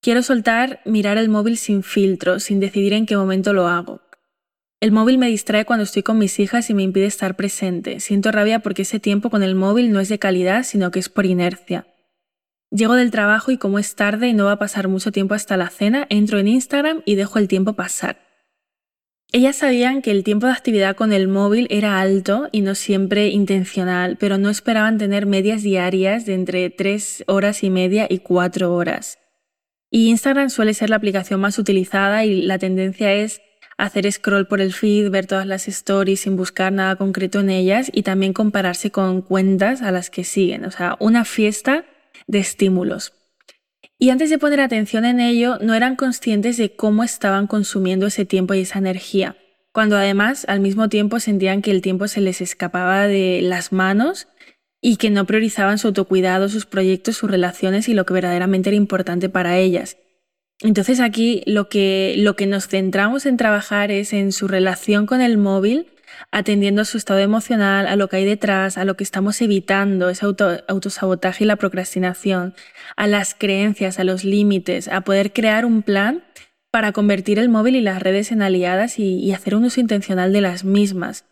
Quiero 0.00 0.22
soltar 0.22 0.80
mirar 0.84 1.18
el 1.18 1.28
móvil 1.28 1.56
sin 1.56 1.82
filtro, 1.82 2.38
sin 2.38 2.60
decidir 2.60 2.92
en 2.92 3.06
qué 3.06 3.16
momento 3.16 3.52
lo 3.52 3.66
hago. 3.66 4.00
El 4.80 4.92
móvil 4.92 5.18
me 5.18 5.28
distrae 5.28 5.64
cuando 5.64 5.84
estoy 5.84 6.02
con 6.02 6.18
mis 6.18 6.38
hijas 6.38 6.70
y 6.70 6.74
me 6.74 6.82
impide 6.82 7.06
estar 7.06 7.34
presente. 7.34 7.98
Siento 7.98 8.30
rabia 8.30 8.60
porque 8.60 8.82
ese 8.82 9.00
tiempo 9.00 9.30
con 9.30 9.42
el 9.42 9.54
móvil 9.54 9.90
no 9.90 10.00
es 10.00 10.08
de 10.08 10.18
calidad, 10.18 10.64
sino 10.64 10.90
que 10.90 10.98
es 10.98 11.08
por 11.08 11.26
inercia. 11.26 11.86
Llego 12.74 12.94
del 12.94 13.10
trabajo 13.10 13.50
y 13.50 13.58
como 13.58 13.78
es 13.78 13.94
tarde 13.96 14.28
y 14.28 14.32
no 14.32 14.46
va 14.46 14.52
a 14.52 14.58
pasar 14.58 14.88
mucho 14.88 15.12
tiempo 15.12 15.34
hasta 15.34 15.58
la 15.58 15.68
cena, 15.68 16.06
entro 16.08 16.38
en 16.38 16.48
Instagram 16.48 17.02
y 17.04 17.16
dejo 17.16 17.38
el 17.38 17.46
tiempo 17.46 17.74
pasar. 17.74 18.22
Ellas 19.30 19.56
sabían 19.56 20.00
que 20.00 20.10
el 20.10 20.24
tiempo 20.24 20.46
de 20.46 20.52
actividad 20.52 20.96
con 20.96 21.12
el 21.12 21.28
móvil 21.28 21.66
era 21.68 22.00
alto 22.00 22.48
y 22.50 22.62
no 22.62 22.74
siempre 22.74 23.28
intencional, 23.28 24.16
pero 24.18 24.38
no 24.38 24.48
esperaban 24.48 24.96
tener 24.96 25.26
medias 25.26 25.62
diarias 25.62 26.24
de 26.24 26.32
entre 26.32 26.70
3 26.70 27.24
horas 27.26 27.62
y 27.62 27.68
media 27.68 28.06
y 28.08 28.20
4 28.20 28.74
horas. 28.74 29.18
Y 29.90 30.08
Instagram 30.08 30.48
suele 30.48 30.72
ser 30.72 30.88
la 30.88 30.96
aplicación 30.96 31.40
más 31.40 31.58
utilizada 31.58 32.24
y 32.24 32.40
la 32.40 32.58
tendencia 32.58 33.12
es 33.12 33.42
hacer 33.76 34.10
scroll 34.10 34.46
por 34.46 34.62
el 34.62 34.72
feed, 34.72 35.10
ver 35.10 35.26
todas 35.26 35.46
las 35.46 35.68
stories 35.68 36.20
sin 36.20 36.36
buscar 36.36 36.72
nada 36.72 36.96
concreto 36.96 37.40
en 37.40 37.50
ellas 37.50 37.90
y 37.92 38.02
también 38.02 38.32
compararse 38.32 38.90
con 38.90 39.20
cuentas 39.20 39.82
a 39.82 39.92
las 39.92 40.08
que 40.08 40.24
siguen. 40.24 40.64
O 40.64 40.70
sea, 40.70 40.96
una 41.00 41.26
fiesta 41.26 41.84
de 42.32 42.40
estímulos. 42.40 43.12
Y 43.98 44.08
antes 44.10 44.30
de 44.30 44.38
poner 44.38 44.60
atención 44.60 45.04
en 45.04 45.20
ello, 45.20 45.58
no 45.60 45.74
eran 45.74 45.96
conscientes 45.96 46.56
de 46.56 46.74
cómo 46.74 47.04
estaban 47.04 47.46
consumiendo 47.46 48.06
ese 48.06 48.24
tiempo 48.24 48.54
y 48.54 48.60
esa 48.60 48.78
energía, 48.78 49.36
cuando 49.70 49.96
además 49.96 50.46
al 50.48 50.60
mismo 50.60 50.88
tiempo 50.88 51.20
sentían 51.20 51.60
que 51.62 51.70
el 51.70 51.82
tiempo 51.82 52.08
se 52.08 52.22
les 52.22 52.40
escapaba 52.40 53.06
de 53.06 53.40
las 53.42 53.70
manos 53.70 54.28
y 54.80 54.96
que 54.96 55.10
no 55.10 55.26
priorizaban 55.26 55.78
su 55.78 55.88
autocuidado, 55.88 56.48
sus 56.48 56.64
proyectos, 56.66 57.18
sus 57.18 57.30
relaciones 57.30 57.88
y 57.88 57.94
lo 57.94 58.06
que 58.06 58.14
verdaderamente 58.14 58.70
era 58.70 58.76
importante 58.76 59.28
para 59.28 59.58
ellas. 59.58 59.98
Entonces 60.60 60.98
aquí 60.98 61.42
lo 61.46 61.68
que, 61.68 62.14
lo 62.16 62.34
que 62.34 62.46
nos 62.46 62.66
centramos 62.66 63.26
en 63.26 63.36
trabajar 63.36 63.90
es 63.90 64.14
en 64.14 64.32
su 64.32 64.48
relación 64.48 65.04
con 65.06 65.20
el 65.20 65.36
móvil, 65.36 65.86
atendiendo 66.30 66.82
a 66.82 66.84
su 66.84 66.98
estado 66.98 67.20
emocional, 67.20 67.86
a 67.86 67.96
lo 67.96 68.08
que 68.08 68.16
hay 68.16 68.24
detrás, 68.24 68.78
a 68.78 68.84
lo 68.84 68.96
que 68.96 69.04
estamos 69.04 69.40
evitando, 69.42 70.08
ese 70.08 70.26
autosabotaje 70.68 71.44
y 71.44 71.46
la 71.46 71.56
procrastinación, 71.56 72.54
a 72.96 73.06
las 73.06 73.34
creencias, 73.34 73.98
a 73.98 74.04
los 74.04 74.24
límites, 74.24 74.88
a 74.88 75.02
poder 75.02 75.32
crear 75.32 75.64
un 75.64 75.82
plan 75.82 76.24
para 76.70 76.92
convertir 76.92 77.38
el 77.38 77.48
móvil 77.48 77.76
y 77.76 77.80
las 77.80 78.02
redes 78.02 78.32
en 78.32 78.42
aliadas 78.42 78.98
y, 78.98 79.18
y 79.18 79.32
hacer 79.32 79.54
un 79.54 79.64
uso 79.64 79.80
intencional 79.80 80.32
de 80.32 80.40
las 80.40 80.64
mismas. 80.64 81.26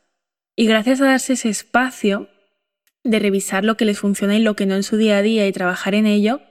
Y 0.56 0.66
gracias 0.66 1.00
a 1.00 1.06
darse 1.06 1.34
ese 1.34 1.48
espacio 1.48 2.28
de 3.04 3.18
revisar 3.18 3.64
lo 3.64 3.76
que 3.76 3.84
les 3.84 3.98
funciona 3.98 4.36
y 4.36 4.42
lo 4.42 4.56
que 4.56 4.66
no 4.66 4.74
en 4.74 4.82
su 4.82 4.96
día 4.96 5.18
a 5.18 5.22
día 5.22 5.46
y 5.46 5.52
trabajar 5.52 5.94
en 5.94 6.06
ello, 6.06 6.42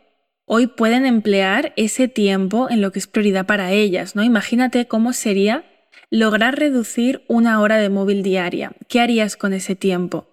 hoy 0.45 0.65
pueden 0.65 1.05
emplear 1.05 1.73
ese 1.75 2.07
tiempo 2.07 2.69
en 2.69 2.81
lo 2.81 2.91
que 2.91 2.97
es 2.99 3.05
prioridad 3.05 3.45
para 3.45 3.71
ellas, 3.71 4.15
¿no? 4.15 4.23
Imagínate 4.23 4.87
cómo 4.87 5.13
sería 5.13 5.63
lograr 6.11 6.57
reducir 6.57 7.23
una 7.27 7.61
hora 7.61 7.77
de 7.77 7.89
móvil 7.89 8.23
diaria. 8.23 8.71
¿Qué 8.87 8.99
harías 8.99 9.37
con 9.37 9.53
ese 9.53 9.75
tiempo? 9.75 10.27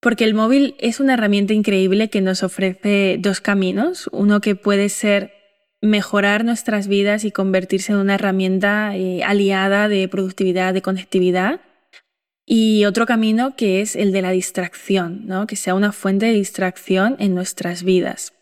Porque 0.00 0.24
el 0.24 0.34
móvil 0.34 0.74
es 0.78 1.00
una 1.00 1.14
herramienta 1.14 1.54
increíble 1.54 2.10
que 2.10 2.20
nos 2.20 2.42
ofrece 2.42 3.16
dos 3.20 3.40
caminos. 3.40 4.08
Uno 4.12 4.40
que 4.40 4.56
puede 4.56 4.88
ser 4.88 5.32
mejorar 5.80 6.44
nuestras 6.44 6.88
vidas 6.88 7.24
y 7.24 7.32
convertirse 7.32 7.92
en 7.92 7.98
una 7.98 8.14
herramienta 8.14 8.96
eh, 8.96 9.22
aliada 9.24 9.88
de 9.88 10.08
productividad, 10.08 10.74
de 10.74 10.82
conectividad. 10.82 11.60
Y 12.44 12.84
otro 12.84 13.06
camino 13.06 13.54
que 13.56 13.80
es 13.80 13.94
el 13.94 14.12
de 14.12 14.22
la 14.22 14.30
distracción, 14.30 15.26
¿no? 15.26 15.46
que 15.46 15.56
sea 15.56 15.74
una 15.74 15.92
fuente 15.92 16.26
de 16.26 16.32
distracción 16.32 17.16
en 17.18 17.34
nuestras 17.34 17.84
vidas. 17.84 18.32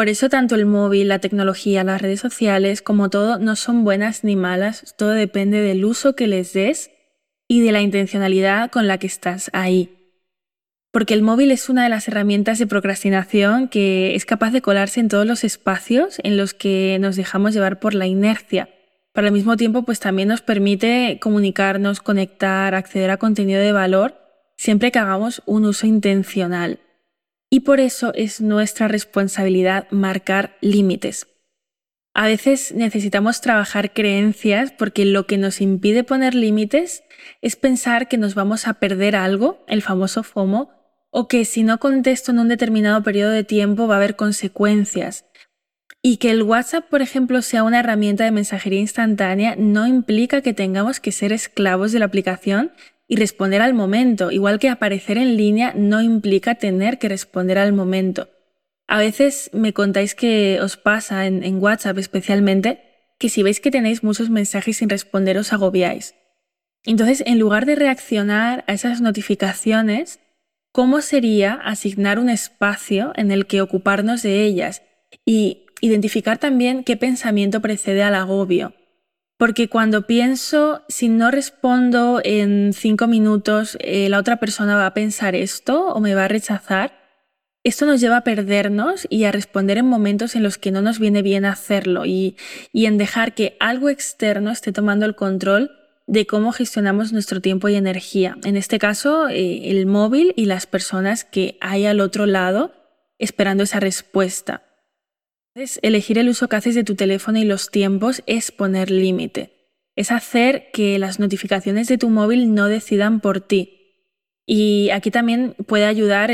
Por 0.00 0.08
eso 0.08 0.30
tanto 0.30 0.54
el 0.54 0.64
móvil, 0.64 1.08
la 1.08 1.18
tecnología, 1.18 1.84
las 1.84 2.00
redes 2.00 2.20
sociales, 2.20 2.80
como 2.80 3.10
todo, 3.10 3.38
no 3.38 3.54
son 3.54 3.84
buenas 3.84 4.24
ni 4.24 4.34
malas, 4.34 4.94
todo 4.96 5.10
depende 5.10 5.60
del 5.60 5.84
uso 5.84 6.16
que 6.16 6.26
les 6.26 6.54
des 6.54 6.90
y 7.48 7.60
de 7.60 7.70
la 7.70 7.82
intencionalidad 7.82 8.70
con 8.70 8.88
la 8.88 8.96
que 8.96 9.06
estás 9.06 9.50
ahí. 9.52 9.90
Porque 10.90 11.12
el 11.12 11.20
móvil 11.20 11.50
es 11.50 11.68
una 11.68 11.82
de 11.82 11.90
las 11.90 12.08
herramientas 12.08 12.58
de 12.58 12.66
procrastinación 12.66 13.68
que 13.68 14.14
es 14.14 14.24
capaz 14.24 14.52
de 14.52 14.62
colarse 14.62 15.00
en 15.00 15.08
todos 15.08 15.26
los 15.26 15.44
espacios 15.44 16.16
en 16.22 16.38
los 16.38 16.54
que 16.54 16.96
nos 16.98 17.16
dejamos 17.16 17.52
llevar 17.52 17.78
por 17.78 17.92
la 17.92 18.06
inercia. 18.06 18.70
Pero 19.12 19.26
al 19.26 19.34
mismo 19.34 19.58
tiempo, 19.58 19.82
pues 19.82 20.00
también 20.00 20.28
nos 20.28 20.40
permite 20.40 21.18
comunicarnos, 21.20 22.00
conectar, 22.00 22.74
acceder 22.74 23.10
a 23.10 23.18
contenido 23.18 23.60
de 23.60 23.72
valor, 23.72 24.14
siempre 24.56 24.92
que 24.92 24.98
hagamos 24.98 25.42
un 25.44 25.66
uso 25.66 25.86
intencional. 25.86 26.78
Y 27.50 27.60
por 27.60 27.80
eso 27.80 28.12
es 28.14 28.40
nuestra 28.40 28.86
responsabilidad 28.86 29.88
marcar 29.90 30.56
límites. 30.60 31.26
A 32.14 32.26
veces 32.26 32.72
necesitamos 32.72 33.40
trabajar 33.40 33.92
creencias 33.92 34.72
porque 34.72 35.04
lo 35.04 35.26
que 35.26 35.38
nos 35.38 35.60
impide 35.60 36.04
poner 36.04 36.34
límites 36.34 37.02
es 37.40 37.56
pensar 37.56 38.08
que 38.08 38.18
nos 38.18 38.34
vamos 38.34 38.66
a 38.66 38.74
perder 38.74 39.16
algo, 39.16 39.64
el 39.68 39.82
famoso 39.82 40.22
FOMO, 40.22 40.70
o 41.10 41.28
que 41.28 41.44
si 41.44 41.62
no 41.62 41.78
contesto 41.78 42.30
en 42.30 42.38
un 42.38 42.48
determinado 42.48 43.02
periodo 43.02 43.30
de 43.30 43.44
tiempo 43.44 43.86
va 43.86 43.94
a 43.94 43.96
haber 43.98 44.16
consecuencias. 44.16 45.26
Y 46.02 46.16
que 46.16 46.30
el 46.30 46.42
WhatsApp, 46.42 46.88
por 46.88 47.02
ejemplo, 47.02 47.42
sea 47.42 47.62
una 47.62 47.80
herramienta 47.80 48.24
de 48.24 48.30
mensajería 48.30 48.80
instantánea 48.80 49.54
no 49.56 49.86
implica 49.86 50.40
que 50.40 50.54
tengamos 50.54 50.98
que 50.98 51.12
ser 51.12 51.32
esclavos 51.32 51.92
de 51.92 51.98
la 51.98 52.06
aplicación 52.06 52.72
y 53.10 53.16
responder 53.16 53.60
al 53.60 53.74
momento, 53.74 54.30
igual 54.30 54.60
que 54.60 54.68
aparecer 54.68 55.18
en 55.18 55.36
línea 55.36 55.72
no 55.74 56.00
implica 56.00 56.54
tener 56.54 57.00
que 57.00 57.08
responder 57.08 57.58
al 57.58 57.72
momento. 57.72 58.28
A 58.86 58.98
veces 58.98 59.50
me 59.52 59.72
contáis 59.72 60.14
que 60.14 60.60
os 60.62 60.76
pasa 60.76 61.26
en, 61.26 61.58
WhatsApp 61.60 61.98
especialmente 61.98 62.80
que 63.18 63.28
si 63.28 63.42
veis 63.42 63.58
que 63.58 63.72
tenéis 63.72 64.04
muchos 64.04 64.30
mensajes 64.30 64.76
sin 64.76 64.88
responder 64.88 65.38
os 65.38 65.52
agobiáis. 65.52 66.14
Entonces, 66.84 67.24
en 67.26 67.40
lugar 67.40 67.66
de 67.66 67.74
reaccionar 67.74 68.64
a 68.68 68.74
esas 68.74 69.00
notificaciones, 69.00 70.20
¿cómo 70.70 71.00
sería 71.00 71.54
asignar 71.54 72.20
un 72.20 72.30
espacio 72.30 73.12
en 73.16 73.32
el 73.32 73.48
que 73.48 73.60
ocuparnos 73.60 74.22
de 74.22 74.44
ellas 74.44 74.82
y 75.26 75.66
identificar 75.80 76.38
también 76.38 76.84
qué 76.84 76.96
pensamiento 76.96 77.60
precede 77.60 78.04
al 78.04 78.14
agobio? 78.14 78.72
Porque 79.40 79.70
cuando 79.70 80.06
pienso, 80.06 80.82
si 80.90 81.08
no 81.08 81.30
respondo 81.30 82.20
en 82.22 82.74
cinco 82.74 83.06
minutos, 83.06 83.78
eh, 83.80 84.10
la 84.10 84.18
otra 84.18 84.36
persona 84.36 84.76
va 84.76 84.84
a 84.84 84.92
pensar 84.92 85.34
esto 85.34 85.86
o 85.86 85.98
me 85.98 86.14
va 86.14 86.26
a 86.26 86.28
rechazar, 86.28 86.92
esto 87.64 87.86
nos 87.86 88.02
lleva 88.02 88.18
a 88.18 88.22
perdernos 88.22 89.06
y 89.08 89.24
a 89.24 89.32
responder 89.32 89.78
en 89.78 89.86
momentos 89.86 90.36
en 90.36 90.42
los 90.42 90.58
que 90.58 90.70
no 90.70 90.82
nos 90.82 90.98
viene 90.98 91.22
bien 91.22 91.46
hacerlo 91.46 92.04
y, 92.04 92.36
en 92.74 92.98
dejar 92.98 93.34
que 93.34 93.56
algo 93.60 93.88
externo 93.88 94.50
esté 94.50 94.72
tomando 94.72 95.06
el 95.06 95.14
control 95.14 95.70
de 96.06 96.26
cómo 96.26 96.52
gestionamos 96.52 97.14
nuestro 97.14 97.40
tiempo 97.40 97.70
y 97.70 97.76
energía. 97.76 98.36
En 98.44 98.58
este 98.58 98.78
caso, 98.78 99.30
eh, 99.30 99.70
el 99.70 99.86
móvil 99.86 100.34
y 100.36 100.44
las 100.44 100.66
personas 100.66 101.24
que 101.24 101.56
hay 101.62 101.86
al 101.86 102.00
otro 102.00 102.26
lado 102.26 102.74
esperando 103.18 103.62
esa 103.62 103.80
respuesta 103.80 104.69
elegir 105.82 106.18
el 106.18 106.28
uso 106.28 106.48
que 106.48 106.56
haces 106.56 106.74
de 106.74 106.84
tu 106.84 106.94
teléfono 106.94 107.38
y 107.38 107.44
los 107.44 107.70
tiempos 107.70 108.22
es 108.26 108.50
poner 108.50 108.90
límite. 108.90 109.52
Es 109.96 110.12
hacer 110.12 110.70
que 110.72 110.98
las 110.98 111.18
notificaciones 111.18 111.88
de 111.88 111.98
tu 111.98 112.10
móvil 112.10 112.54
no 112.54 112.66
decidan 112.66 113.20
por 113.20 113.40
ti. 113.40 113.80
Y 114.46 114.90
aquí 114.90 115.10
también 115.10 115.54
puede 115.66 115.84
ayudar, 115.84 116.30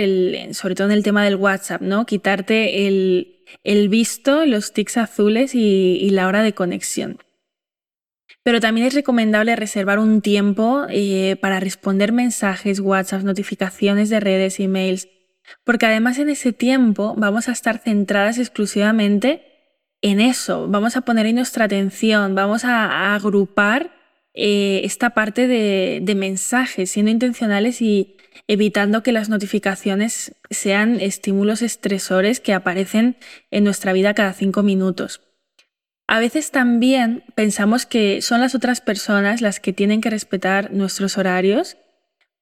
sobre 0.52 0.75
todo 0.75 0.87
en 0.87 0.92
el 0.92 1.02
tema 1.02 1.25
del 1.25 1.37
WhatsApp, 1.37 1.83
¿no? 1.83 2.06
Quitarte 2.06 2.87
el, 2.87 3.88
visto, 3.88 4.47
los 4.47 4.73
tics 4.73 4.97
azules 4.97 5.54
y, 5.54 6.09
la 6.11 6.26
hora 6.26 6.42
de 6.42 6.54
conexión. 6.54 7.18
Pero 8.42 8.61
también 8.61 8.87
es 8.87 8.95
recomendable 8.95 9.56
reservar 9.56 9.99
un 9.99 10.23
tiempo 10.23 10.87
eh, 10.88 11.37
para 11.40 11.61
responder 11.61 12.12
mensajes, 12.12 12.80
WhatsApp, 12.80 13.23
notificaciones 13.23 14.09
de 14.09 14.21
redes, 14.21 14.61
emails, 14.61 15.09
porque 15.65 15.87
además 15.87 16.19
en 16.19 16.29
ese 16.29 16.53
tiempo 16.53 17.15
vamos 17.17 17.49
a 17.49 17.53
estar 17.53 17.79
centradas 17.79 18.38
exclusivamente 18.38 19.43
en 20.03 20.21
eso, 20.21 20.69
vamos 20.69 20.97
a 20.97 21.00
poner 21.03 21.26
ahí 21.26 21.33
nuestra 21.33 21.65
atención, 21.65 22.35
vamos 22.35 22.65
a, 22.65 23.15
agrupar 23.15 23.93
eh, 24.35 24.83
esta 24.85 25.11
parte 25.11 25.47
de, 25.47 26.00
de 26.03 26.15
mensajes, 26.15 26.91
siendo 26.91 27.11
intencionales 27.11 27.81
y 27.81 28.17
evitando 28.47 29.03
que 29.03 29.12
las 29.12 29.29
notificaciones 29.29 30.35
sean 30.50 31.00
estímulos 31.00 31.62
estresores 31.62 32.41
que 32.41 32.53
aparecen 32.53 33.17
en 33.50 33.65
nuestra 33.65 33.93
vida 33.93 34.15
cada 34.15 34.35
cinco 34.35 34.62
minutos. 34.62 35.23
A 36.07 36.21
veces 36.21 36.50
también 36.53 37.25
pensamos 37.35 37.85
que 37.85 38.23
son 38.23 38.41
las 38.41 38.55
otras 38.55 38.81
personas 38.81 39.41
las 39.41 39.59
que 39.59 39.73
tienen 39.73 40.00
que 40.00 40.11
respetar 40.11 40.73
nuestros 40.73 41.19
horarios 41.19 41.76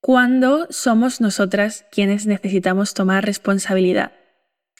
cuando 0.05 0.67
somos 0.69 1.23
nosotras 1.23 1.87
quienes 1.91 2.27
necesitamos 2.27 2.93
tomar 2.93 3.25
responsabilidad. 3.25 4.13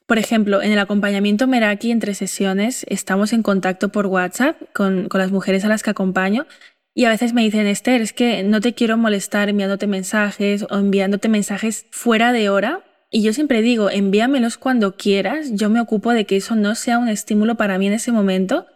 Por 0.05 0.19
ejemplo, 0.19 0.61
en 0.61 0.71
el 0.71 0.79
acompañamiento 0.79 1.47
Meraki 1.47 1.93
entre 1.93 2.13
sesiones 2.13 2.85
estamos 2.91 3.33
en 3.33 3.43
contacto 3.43 3.89
por 3.89 4.05
WhatsApp 4.05 4.61
con, 4.75 5.09
las 5.15 5.31
mujeres 5.31 5.65
a 5.65 5.69
las 5.69 5.83
que 5.83 5.89
acompaño 5.89 6.47
y 6.93 7.07
a 7.07 7.09
veces 7.09 7.33
me 7.33 7.41
dicen, 7.41 7.67
Esther, 7.67 8.03
es 8.03 8.13
que 8.13 8.43
no 8.43 8.61
te 8.61 8.75
quiero 8.75 8.99
molestar 8.99 9.49
enviándote 9.49 9.87
mensajes 9.87 10.67
o 10.69 10.77
enviándote 10.77 11.31
mensajes 11.31 11.87
fuera 11.91 12.35
de 12.35 12.51
hora. 12.51 12.85
Y 13.11 13.23
yo 13.23 13.33
siempre 13.33 13.63
digo, 13.63 13.89
envíamelos 13.89 14.59
cuando 14.59 14.99
quieras, 14.99 15.53
yo 15.55 15.71
me 15.71 15.81
ocupo 15.81 16.13
de 16.13 16.27
que 16.27 16.37
eso 16.37 16.55
no 16.55 16.75
sea 16.75 16.99
un 16.99 17.09
estímulo 17.09 17.55
para 17.55 17.79
mí 17.79 17.87
en 17.87 17.95
ese 17.95 18.13
momento 18.13 18.67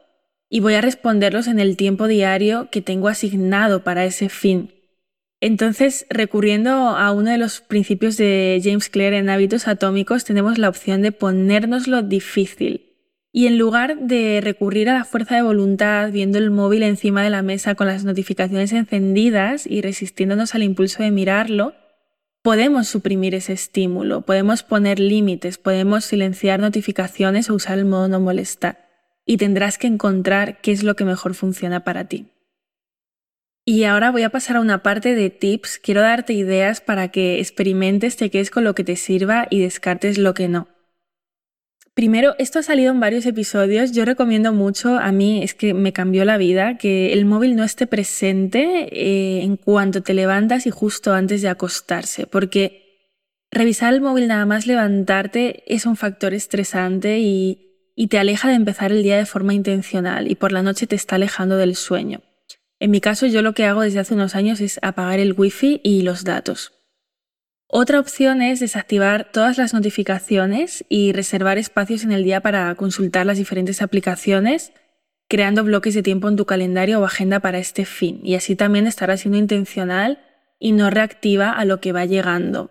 y 0.49 0.61
voy 0.61 0.73
a 0.77 0.81
responderlos 0.81 1.47
en 1.47 1.59
el 1.59 1.77
tiempo 1.77 2.07
diario 2.07 2.71
que 2.71 2.81
tengo 2.81 3.09
asignado 3.09 3.85
para 3.85 4.07
ese 4.07 4.31
fin. 4.31 4.78
Entonces, 5.41 6.07
recurriendo 6.11 6.71
a 6.71 7.13
uno 7.13 7.31
de 7.31 7.39
los 7.39 7.61
principios 7.61 8.17
de 8.17 8.61
James 8.63 8.89
Clear 8.89 9.13
en 9.13 9.31
hábitos 9.31 9.69
atómicos, 9.69 10.25
tenemos 10.25 10.59
la 10.59 10.69
opción 10.69 11.03
de 11.03 11.15
lo 11.87 12.03
difícil. 12.03 12.89
Y 13.31 13.47
en 13.47 13.57
lugar 13.57 13.99
de 14.01 14.41
recurrir 14.43 14.89
a 14.89 14.95
la 14.95 15.05
fuerza 15.05 15.37
de 15.37 15.43
voluntad, 15.43 16.11
viendo 16.11 16.39
el 16.39 16.51
móvil 16.51 16.83
encima 16.83 17.23
de 17.23 17.31
la 17.31 17.43
mesa 17.43 17.77
con 17.77 17.87
las 17.87 18.05
notificaciones 18.05 18.73
encendidas 18.73 19.67
y 19.67 19.81
resistiéndonos 19.81 20.57
al 20.57 20.65
impulso 20.65 21.05
de 21.05 21.13
mirarlo, 21.13 21.75
podemos 22.43 22.89
suprimir 22.89 23.37
ese 23.37 23.53
estímulo, 23.53 24.23
podemos 24.23 24.65
poner 24.65 24.99
límites, 24.99 25.59
podemos 25.59 26.05
silenciar 26.05 26.59
notificaciones 26.59 27.49
o 27.49 27.55
usar 27.55 27.79
el 27.79 27.85
modo 27.85 28.09
no 28.09 28.19
molestar. 28.19 28.89
Y 29.25 29.37
tendrás 29.37 29.79
que 29.79 29.87
encontrar 29.87 30.61
qué 30.63 30.73
es 30.73 30.83
lo 30.83 30.97
que 30.97 31.05
mejor 31.05 31.35
funciona 31.35 31.85
para 31.85 32.09
ti. 32.09 32.27
Y 33.71 33.85
ahora 33.85 34.11
voy 34.11 34.23
a 34.23 34.31
pasar 34.31 34.57
a 34.57 34.63
una 34.63 34.83
parte 34.83 35.15
de 35.15 35.29
tips. 35.29 35.79
Quiero 35.79 36.01
darte 36.01 36.33
ideas 36.33 36.81
para 36.81 37.09
que 37.09 37.39
experimentes, 37.39 38.17
te 38.17 38.31
quedes 38.31 38.51
con 38.51 38.65
lo 38.65 38.75
que 38.75 38.83
te 38.83 38.97
sirva 38.97 39.47
y 39.51 39.61
descartes 39.61 40.17
lo 40.17 40.33
que 40.33 40.49
no. 40.49 40.69
Primero, 41.93 42.35
esto 42.39 42.61
ha 42.61 42.63
salido 42.63 42.93
en 42.93 42.99
varios 42.99 43.27
episodios. 43.27 43.93
Yo 43.93 44.07
recomiendo 44.07 44.55
mucho, 44.55 44.97
a 44.97 45.13
mí 45.13 45.43
es 45.43 45.53
que 45.53 45.75
me 45.75 45.93
cambió 45.93 46.25
la 46.25 46.39
vida, 46.39 46.79
que 46.79 47.13
el 47.13 47.27
móvil 47.27 47.57
no 47.57 47.63
esté 47.63 47.87
presente 47.87 48.89
eh, 48.91 49.43
en 49.43 49.59
cuanto 49.59 50.03
te 50.03 50.15
levantas 50.15 50.67
y 50.67 50.71
justo 50.71 51.13
antes 51.13 51.43
de 51.43 51.51
acostarse, 51.51 52.27
porque 52.27 53.13
revisar 53.51 53.93
el 53.93 54.01
móvil 54.01 54.29
nada 54.29 54.47
más 54.47 54.67
levantarte 54.67 55.63
es 55.67 55.85
un 55.85 55.97
factor 55.97 56.33
estresante 56.33 57.19
y, 57.19 57.93
y 57.95 58.07
te 58.07 58.19
aleja 58.19 58.49
de 58.49 58.55
empezar 58.55 58.93
el 58.93 59.03
día 59.03 59.19
de 59.19 59.27
forma 59.27 59.53
intencional 59.53 60.27
y 60.27 60.37
por 60.37 60.53
la 60.53 60.63
noche 60.63 60.87
te 60.87 60.97
está 60.97 61.17
alejando 61.17 61.59
del 61.59 61.77
sueño. 61.77 62.23
En 62.81 62.91
mi 62.91 63.01
caso, 63.01 63.27
yo 63.27 63.43
lo 63.43 63.55
que 63.55 63.65
hago 63.65 63.83
desde 63.83 63.99
hace 63.99 64.15
unos 64.15 64.35
años 64.35 64.61
es 64.61 64.79
apagar 64.83 65.19
el 65.19 65.35
wifi 65.37 65.81
y 65.83 66.03
los 66.03 66.25
datos. 66.25 66.73
Otra 67.67 68.01
opción 68.01 68.41
es 68.41 68.61
desactivar 68.61 69.31
todas 69.31 69.59
las 69.59 69.75
notificaciones 69.75 70.85
y 70.89 71.13
reservar 71.13 71.59
espacios 71.59 72.03
en 72.03 72.13
el 72.13 72.25
día 72.25 72.41
para 72.41 72.75
consultar 72.77 73.27
las 73.27 73.37
diferentes 73.37 73.83
aplicaciones, 73.83 74.73
creando 75.29 75.65
bloques 75.65 75.93
de 75.95 76.03
tiempo 76.03 76.29
en 76.29 76.37
tu 76.37 76.47
calendario 76.47 77.01
o 77.01 77.05
agenda 77.05 77.41
para 77.41 77.59
este 77.59 77.85
fin. 77.85 78.21
Y 78.23 78.37
así 78.37 78.57
también 78.57 78.87
estarás 78.87 79.21
siendo 79.21 79.39
intencional 79.39 80.19
y 80.59 80.73
no 80.73 80.89
reactiva 80.89 81.51
a 81.51 81.65
lo 81.67 81.81
que 81.81 81.93
va 81.93 82.07
llegando. 82.07 82.71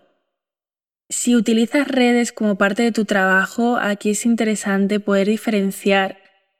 Si 1.08 1.36
utilizas 1.36 1.86
redes 1.86 2.32
como 2.32 2.58
parte 2.58 2.82
de 2.82 2.92
tu 2.92 3.04
trabajo, 3.04 3.76
aquí 3.76 4.10
es 4.10 4.26
interesante 4.26 5.00
poder 5.00 5.28
diferenciar 5.28 6.18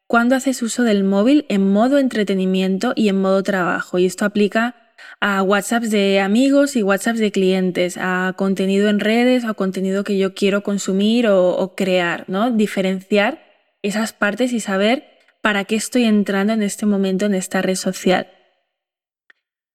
cuando 0.09 0.35
haces 0.35 0.62
uso 0.62 0.85
del 0.85 1.05
móvil 1.05 1.45
en 1.50 1.71
modo 1.71 1.99
entretenimiento 1.99 2.95
y 2.97 3.11
en 3.11 3.21
modo 3.21 3.43
trabajo. 3.43 3.99
Y 3.99 4.07
esto 4.07 4.25
aplica 4.25 4.75
a 5.21 5.43
WhatsApps 5.43 5.91
de 5.91 6.19
amigos 6.19 6.77
y 6.77 6.83
WhatsApps 6.83 7.21
de 7.21 7.31
clientes, 7.31 7.99
a 8.00 8.33
contenido 8.37 8.88
en 8.88 9.00
redes, 9.00 9.45
a 9.45 9.53
contenido 9.53 10.05
que 10.05 10.17
yo 10.17 10.35
quiero 10.35 10.62
consumir 10.62 11.29
o, 11.29 11.75
crear, 11.77 12.25
¿no? 12.27 12.50
Diferenciar 12.50 13.38
esas 13.83 14.15
partes 14.15 14.53
y 14.55 14.61
saber 14.61 15.05
para 15.43 15.65
qué 15.65 15.77
estoy 15.77 16.05
entrando 16.05 16.55
en 16.55 16.62
este 16.62 16.87
momento 16.87 17.27
en 17.27 17.35
esta 17.35 17.61
red 17.61 17.77
social. 17.77 18.29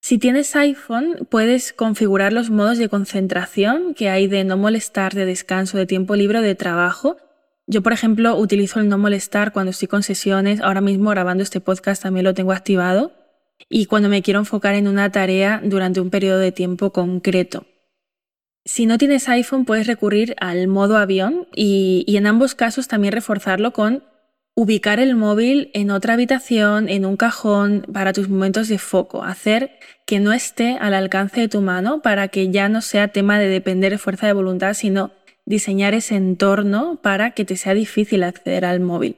Si 0.02 0.18
tienes 0.18 0.54
iPhone, 0.56 1.28
puedes 1.30 1.72
configurar 1.72 2.32
los 2.32 2.50
modos 2.50 2.78
de 2.78 2.88
concentración 2.88 3.94
que 3.94 4.10
hay 4.10 4.26
de 4.26 4.42
no 4.42 4.56
molestar, 4.56 5.14
de 5.14 5.26
descanso, 5.26 5.78
de 5.78 5.86
tiempo 5.86 6.16
libre 6.16 6.42
de 6.42 6.56
trabajo 6.56 7.18
yo, 7.66 7.82
por 7.82 7.92
ejemplo, 7.92 8.36
utilizo 8.36 8.80
el 8.80 8.88
no 8.88 8.98
molestar 8.98 9.52
cuando 9.52 9.70
estoy 9.70 9.88
con 9.88 10.02
sesiones. 10.02 10.60
Ahora 10.60 10.80
mismo 10.80 11.10
grabando 11.10 11.42
este 11.42 11.60
podcast 11.60 12.02
también 12.02 12.24
lo 12.24 12.34
tengo 12.34 12.52
activado. 12.52 13.12
Y 13.68 13.86
cuando 13.86 14.08
me 14.08 14.22
quiero 14.22 14.40
enfocar 14.40 14.74
en 14.74 14.88
una 14.88 15.10
tarea 15.10 15.60
durante 15.64 16.00
un 16.00 16.10
periodo 16.10 16.38
de 16.38 16.52
tiempo 16.52 16.92
concreto. 16.92 17.66
Si 18.66 18.86
no 18.86 18.98
tienes 18.98 19.28
iPhone, 19.28 19.64
puedes 19.64 19.86
recurrir 19.86 20.34
al 20.40 20.68
modo 20.68 20.96
avión 20.96 21.48
y, 21.54 22.04
y 22.06 22.16
en 22.16 22.26
ambos 22.26 22.54
casos 22.54 22.88
también 22.88 23.12
reforzarlo 23.12 23.72
con 23.72 24.02
ubicar 24.54 25.00
el 25.00 25.16
móvil 25.16 25.70
en 25.74 25.90
otra 25.90 26.14
habitación, 26.14 26.88
en 26.88 27.04
un 27.04 27.16
cajón, 27.16 27.86
para 27.92 28.12
tus 28.12 28.28
momentos 28.28 28.68
de 28.68 28.78
foco, 28.78 29.24
hacer 29.24 29.78
que 30.06 30.20
no 30.20 30.32
esté 30.32 30.76
al 30.80 30.94
alcance 30.94 31.40
de 31.40 31.48
tu 31.48 31.60
mano 31.60 32.02
para 32.02 32.28
que 32.28 32.50
ya 32.50 32.68
no 32.68 32.80
sea 32.80 33.08
tema 33.08 33.38
de 33.38 33.48
depender 33.48 33.90
de 33.92 33.98
fuerza 33.98 34.26
de 34.26 34.32
voluntad, 34.32 34.74
sino 34.74 35.12
diseñar 35.46 35.94
ese 35.94 36.16
entorno 36.16 37.00
para 37.02 37.32
que 37.32 37.44
te 37.44 37.56
sea 37.56 37.74
difícil 37.74 38.22
acceder 38.22 38.64
al 38.64 38.80
móvil. 38.80 39.16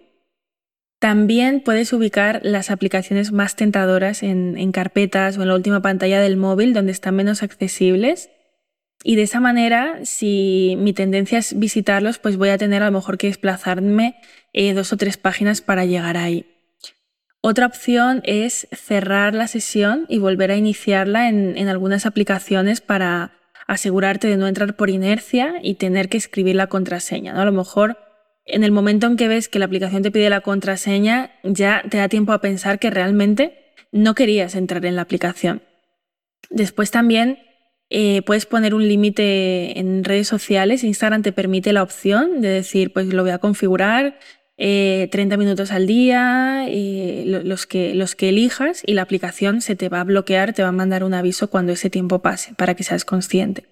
También 0.99 1.61
puedes 1.61 1.93
ubicar 1.93 2.41
las 2.43 2.71
aplicaciones 2.71 3.31
más 3.31 3.55
tentadoras 3.55 4.23
en, 4.23 4.73
carpetas 4.73 5.37
o 5.37 5.43
en 5.43 5.49
la 5.49 5.55
última 5.55 5.83
pantalla 5.83 6.21
del 6.21 6.37
móvil 6.37 6.73
donde 6.73 6.93
están 6.93 7.15
menos 7.15 7.43
accesibles. 7.43 8.31
Y 9.05 9.17
de 9.17 9.23
esa 9.23 9.41
manera, 9.41 10.01
si 10.05 10.75
mi 10.79 10.95
tendencia 10.95 11.39
es 11.39 11.59
visitarlos, 11.59 12.19
pues 12.19 12.39
voy 12.39 12.49
a 12.49 12.59
tener 12.59 12.83
a 12.83 12.87
lo 12.87 12.93
mejor 12.93 13.19
que 13.19 13.27
desplazarme 13.27 14.17
eh, 14.55 14.73
dos 14.73 14.93
o 14.93 14.97
tres 14.97 15.19
páginas 15.19 15.61
para 15.61 15.85
llegar 15.85 16.17
ahí. 16.17 16.47
Otra 17.43 17.67
opción 17.67 18.23
es 18.25 18.67
cerrar 18.73 19.35
la 19.35 19.47
sesión 19.47 20.07
y 20.09 20.19
volver 20.19 20.51
a 20.51 20.57
iniciarla 20.57 21.29
en 21.29 21.69
algunas 21.69 22.07
aplicaciones 22.07 22.81
para 22.81 23.37
asegurarte 23.67 24.29
de 24.29 24.37
no 24.37 24.47
entrar 24.47 24.77
por 24.77 24.91
inercia 24.91 25.55
y 25.63 25.75
tener 25.75 26.09
que 26.09 26.17
escribir 26.17 26.57
la 26.57 26.69
contraseña. 26.69 27.33
¿no? 27.33 27.41
A 27.41 27.45
lo 27.45 27.53
mejor 27.53 27.99
en 28.45 28.63
el 28.63 28.71
momento 28.71 29.07
en 29.07 29.17
que 29.17 29.29
ves 29.29 29.49
que 29.49 29.59
la 29.59 29.65
aplicación 29.65 30.03
te 30.03 30.11
pide 30.11 30.31
la 30.31 30.41
contraseña, 30.41 31.33
ya 31.43 31.83
te 31.89 31.99
da 31.99 32.09
tiempo 32.09 32.33
a 32.33 32.41
pensar 32.41 32.79
que 32.79 32.91
realmente 32.91 33.75
no 33.91 34.15
querías 34.15 34.55
entrar 34.55 34.85
en 34.87 34.97
la 34.97 35.03
aplicación. 35.03 35.63
Después 36.49 36.93
también 36.93 37.39
eh, 37.91 38.23
puedes 38.23 38.47
poner 38.47 38.75
un 38.75 38.87
límite 38.87 39.79
en 39.79 40.05
redes 40.05 40.29
sociales. 40.29 40.85
Instagram 40.85 41.23
te 41.23 41.33
permite 41.33 41.73
la 41.73 41.83
opción 41.83 42.41
de 42.41 42.49
decir, 42.49 42.93
pues 42.93 43.07
lo 43.07 43.23
voy 43.23 43.33
a 43.33 43.39
configurar 43.39 44.19
30 44.57 45.35
eh, 45.35 45.39
minutos 45.39 45.71
al 45.71 45.87
día, 45.87 46.67
los, 47.27 47.67
que, 47.67 47.95
los 47.95 48.15
que 48.15 48.31
elijas 48.31 48.83
y 48.87 48.95
la 48.95 49.03
aplicación 49.03 49.61
se 49.61 49.77
te 49.77 49.89
va 49.89 50.01
a 50.01 50.05
bloquear, 50.05 50.55
te 50.55 50.63
va 50.63 50.69
a 50.69 50.73
mandar 50.73 51.05
un 51.05 51.15
aviso 51.15 51.51
cuando 51.51 51.73
ese 51.73 51.91
tiempo 51.91 52.21
pase 52.21 52.55
para 52.55 52.75
que 52.75 52.85
seas 52.85 53.05
consciente. 53.05 53.65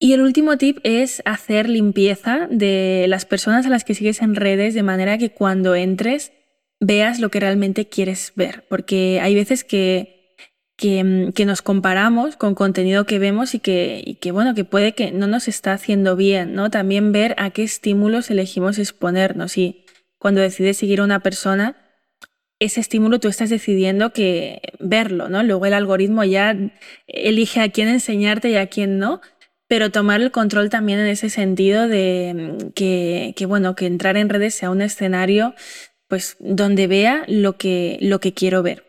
Y 0.00 0.12
el 0.12 0.22
último 0.22 0.56
tip 0.56 0.78
es 0.84 1.22
hacer 1.24 1.68
limpieza 1.68 2.46
de 2.50 3.06
las 3.08 3.26
personas 3.26 3.66
a 3.66 3.68
las 3.68 3.84
que 3.84 3.94
sigues 3.94 4.22
en 4.22 4.36
redes 4.36 4.74
de 4.74 4.84
manera 4.84 5.18
que 5.18 5.30
cuando 5.30 5.74
entres 5.74 6.32
veas 6.80 7.18
lo 7.18 7.30
que 7.30 7.40
realmente 7.40 7.88
quieres 7.88 8.32
ver, 8.36 8.64
porque 8.68 9.18
hay 9.20 9.34
veces 9.34 9.64
que 9.64 10.17
Mm, 10.80 11.30
que, 11.30 11.44
nos 11.44 11.60
comparamos 11.60 12.36
con 12.36 12.54
contenido 12.54 13.04
que 13.04 13.18
vemos 13.18 13.54
y 13.54 13.58
que, 13.58 14.30
bueno, 14.32 14.54
que 14.54 14.64
puede 14.64 14.92
que 14.92 15.10
no 15.10 15.26
nos 15.26 15.48
está 15.48 15.72
haciendo 15.72 16.14
bien, 16.14 16.54
¿no? 16.54 16.70
También 16.70 17.10
ver 17.10 17.34
a 17.38 17.50
qué 17.50 17.64
estímulos 17.64 18.30
elegimos 18.30 18.78
exponernos 18.78 19.58
y 19.58 19.84
cuando 20.18 20.40
decides 20.40 20.76
seguir 20.76 21.00
a 21.00 21.04
una 21.04 21.20
persona, 21.20 21.76
ese 22.60 22.80
estímulo 22.80 23.18
tú 23.18 23.28
estás 23.28 23.50
decidiendo 23.50 24.12
que 24.12 24.60
verlo, 24.78 25.28
¿no? 25.28 25.42
Luego 25.42 25.66
el 25.66 25.74
algoritmo 25.74 26.24
ya 26.24 26.56
elige 27.08 27.60
a 27.60 27.70
quién 27.70 27.88
enseñarte 27.88 28.50
y 28.50 28.56
a 28.56 28.68
quién 28.68 28.98
no, 28.98 29.20
pero 29.68 29.90
tomar 29.90 30.20
el 30.20 30.30
control 30.30 30.70
también 30.70 31.00
en 31.00 31.08
ese 31.08 31.28
sentido 31.30 31.88
de 31.88 32.34
mm, 32.60 32.70
que, 32.74 33.34
que 33.36 33.46
bueno, 33.46 33.74
que 33.74 33.86
entrar 33.86 34.16
en 34.16 34.28
redes 34.28 34.54
sea 34.54 34.70
un 34.70 34.82
escenario 34.82 35.54
pues 36.08 36.36
donde 36.40 36.86
vea 36.86 37.24
lo 37.28 37.56
que, 37.58 37.98
lo 38.00 38.20
que 38.20 38.32
quiero 38.32 38.62
ver. 38.62 38.87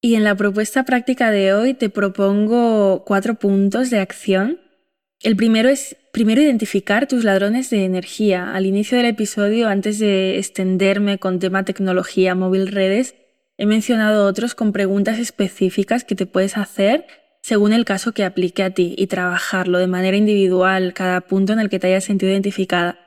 Y 0.00 0.14
en 0.14 0.24
la 0.24 0.34
propuesta 0.34 0.84
práctica 0.84 1.30
de 1.30 1.52
hoy 1.52 1.74
te 1.74 1.90
propongo 1.90 3.04
cuatro 3.04 3.34
puntos 3.34 3.90
de 3.90 3.98
acción. 3.98 4.58
El 5.20 5.36
primero 5.36 5.68
es 5.68 5.96
primero 6.10 6.40
identificar 6.40 7.06
tus 7.06 7.22
ladrones 7.22 7.68
de 7.68 7.84
energía. 7.84 8.54
Al 8.54 8.64
inicio 8.64 8.96
del 8.96 9.06
episodio, 9.06 9.68
antes 9.68 9.98
de 9.98 10.38
extenderme 10.38 11.18
con 11.18 11.38
tema 11.38 11.64
tecnología, 11.64 12.34
móvil, 12.34 12.68
redes, 12.68 13.14
he 13.58 13.66
mencionado 13.66 14.26
otros 14.26 14.54
con 14.54 14.72
preguntas 14.72 15.18
específicas 15.18 16.04
que 16.04 16.14
te 16.14 16.24
puedes 16.24 16.56
hacer 16.56 17.06
según 17.42 17.72
el 17.72 17.84
caso 17.84 18.12
que 18.12 18.24
aplique 18.24 18.62
a 18.62 18.70
ti 18.70 18.94
y 18.96 19.06
trabajarlo 19.06 19.78
de 19.78 19.86
manera 19.86 20.16
individual, 20.16 20.94
cada 20.94 21.20
punto 21.20 21.52
en 21.52 21.60
el 21.60 21.68
que 21.68 21.78
te 21.78 21.88
hayas 21.88 22.04
sentido 22.04 22.32
identificada. 22.32 22.98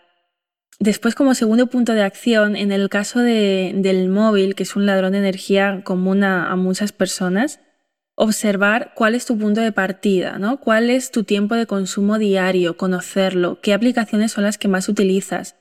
Después, 0.80 1.16
como 1.16 1.36
segundo 1.36 1.68
punto 1.68 1.94
de 1.94 2.02
acción, 2.02 2.56
en 2.56 2.72
el 2.72 2.90
caso 2.90 3.20
del 3.20 4.10
móvil, 4.10 4.56
que 4.56 4.64
es 4.64 4.76
un 4.76 4.86
ladrón 4.86 5.14
de 5.14 5.20
energía 5.20 5.82
común 5.84 6.24
a, 6.24 6.56
muchas 6.56 6.92
personas, 6.92 7.60
observar 8.16 8.94
cuál 8.96 9.16
es 9.16 9.26
tu 9.26 9.38
punto 9.38 9.62
de 9.62 9.72
partida, 9.72 10.38
¿no? 10.38 10.60
cuál 10.60 10.90
es 10.90 11.12
tu 11.12 11.24
tiempo 11.24 11.56
de 11.56 11.66
consumo 11.66 12.20
diario, 12.20 12.78
conocerlo, 12.78 13.60
qué 13.62 13.74
aplicaciones 13.74 14.32
son 14.32 14.44
las 14.44 14.58
que 14.58 14.68
más 14.68 14.90
utilizas. 14.90 15.56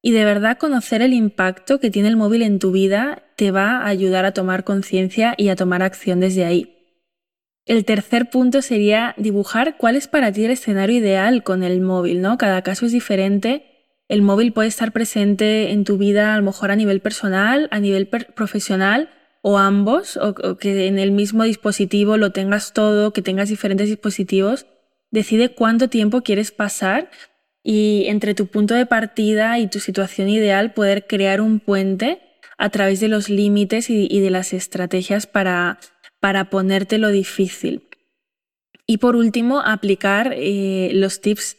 Y 0.00 0.10
de 0.10 0.24
verdad 0.24 0.58
conocer 0.58 1.00
el 1.00 1.12
impacto 1.12 1.78
que 1.78 1.90
tiene 1.90 2.08
el 2.08 2.16
móvil 2.16 2.42
en 2.42 2.58
tu 2.58 2.72
vida 2.72 3.22
te 3.36 3.52
va 3.52 3.78
a 3.78 3.86
ayudar 3.86 4.24
a 4.24 4.32
tomar 4.32 4.64
conciencia 4.64 5.34
y 5.36 5.48
a 5.48 5.56
tomar 5.56 5.82
acción 5.82 6.18
desde 6.18 6.44
ahí. 6.44 6.76
El 7.64 7.84
tercer 7.84 8.28
punto 8.28 8.62
sería 8.62 9.14
dibujar 9.16 9.76
cuál 9.76 9.94
es 9.94 10.08
para 10.08 10.32
ti 10.32 10.44
el 10.44 10.50
escenario 10.50 10.98
ideal 10.98 11.44
con 11.44 11.62
el 11.62 11.80
móvil, 11.80 12.20
¿no? 12.20 12.36
Cada 12.36 12.62
caso 12.62 12.86
es 12.86 12.92
diferente 12.92 13.71
el 14.12 14.20
móvil 14.20 14.52
puede 14.52 14.68
estar 14.68 14.92
presente 14.92 15.70
en 15.70 15.84
tu 15.84 15.96
vida 15.96 16.34
a 16.34 16.36
lo 16.36 16.42
mejor 16.42 16.70
a 16.70 16.76
nivel 16.76 17.00
personal, 17.00 17.68
a 17.70 17.80
nivel 17.80 18.08
profesional 18.08 19.08
o 19.40 19.56
ambos, 19.56 20.18
o, 20.18 20.34
que 20.58 20.86
en 20.86 20.98
el 20.98 21.12
mismo 21.12 21.44
dispositivo 21.44 22.18
lo 22.18 22.30
tengas 22.30 22.74
todo, 22.74 23.14
que 23.14 23.22
tengas 23.22 23.48
diferentes 23.48 23.88
dispositivos. 23.88 24.66
Decide 25.10 25.54
cuánto 25.54 25.88
tiempo 25.88 26.20
quieres 26.20 26.50
pasar 26.50 27.10
y 27.62 28.04
entre 28.08 28.34
tu 28.34 28.48
punto 28.48 28.74
de 28.74 28.84
partida 28.84 29.58
y 29.58 29.68
tu 29.68 29.80
situación 29.80 30.28
ideal 30.28 30.74
poder 30.74 31.06
crear 31.06 31.40
un 31.40 31.58
puente 31.58 32.20
a 32.58 32.68
través 32.68 33.00
de 33.00 33.08
los 33.08 33.30
límites 33.30 33.88
y, 33.88 34.20
de 34.20 34.28
las 34.28 34.52
estrategias 34.52 35.26
para, 35.26 35.80
para 36.20 36.50
ponerte 36.50 36.98
lo 36.98 37.08
difícil. 37.08 37.88
Y 38.86 38.98
por 38.98 39.16
último, 39.16 39.62
aplicar 39.62 40.34
eh, 40.36 40.90
los 40.92 41.22
tips 41.22 41.56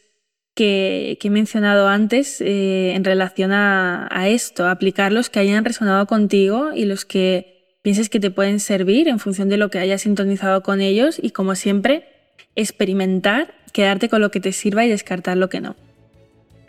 que, 0.54 1.18
he 1.20 1.30
mencionado 1.30 1.88
antes 1.88 2.40
eh, 2.40 2.94
en 2.94 3.04
relación 3.04 3.52
a, 3.52 4.08
esto, 4.28 4.68
aplicar 4.68 5.12
los 5.12 5.30
que 5.30 5.40
hayan 5.40 5.64
resonado 5.64 6.06
contigo 6.06 6.70
y 6.74 6.84
los 6.84 7.04
que 7.04 7.78
pienses 7.82 8.08
que 8.08 8.20
te 8.20 8.30
pueden 8.30 8.60
servir 8.60 9.08
en 9.08 9.18
función 9.18 9.48
de 9.48 9.56
lo 9.56 9.70
que 9.70 9.78
hayas 9.78 10.02
sintonizado 10.02 10.62
con 10.62 10.80
ellos 10.80 11.18
y 11.20 11.30
como 11.30 11.54
siempre, 11.54 12.08
experimentar, 12.54 13.54
quedarte 13.72 14.08
con 14.08 14.20
lo 14.20 14.30
que 14.30 14.40
te 14.40 14.52
sirva 14.52 14.84
y 14.84 14.88
descartar 14.88 15.36
lo 15.36 15.48
que 15.48 15.60
no. 15.60 15.76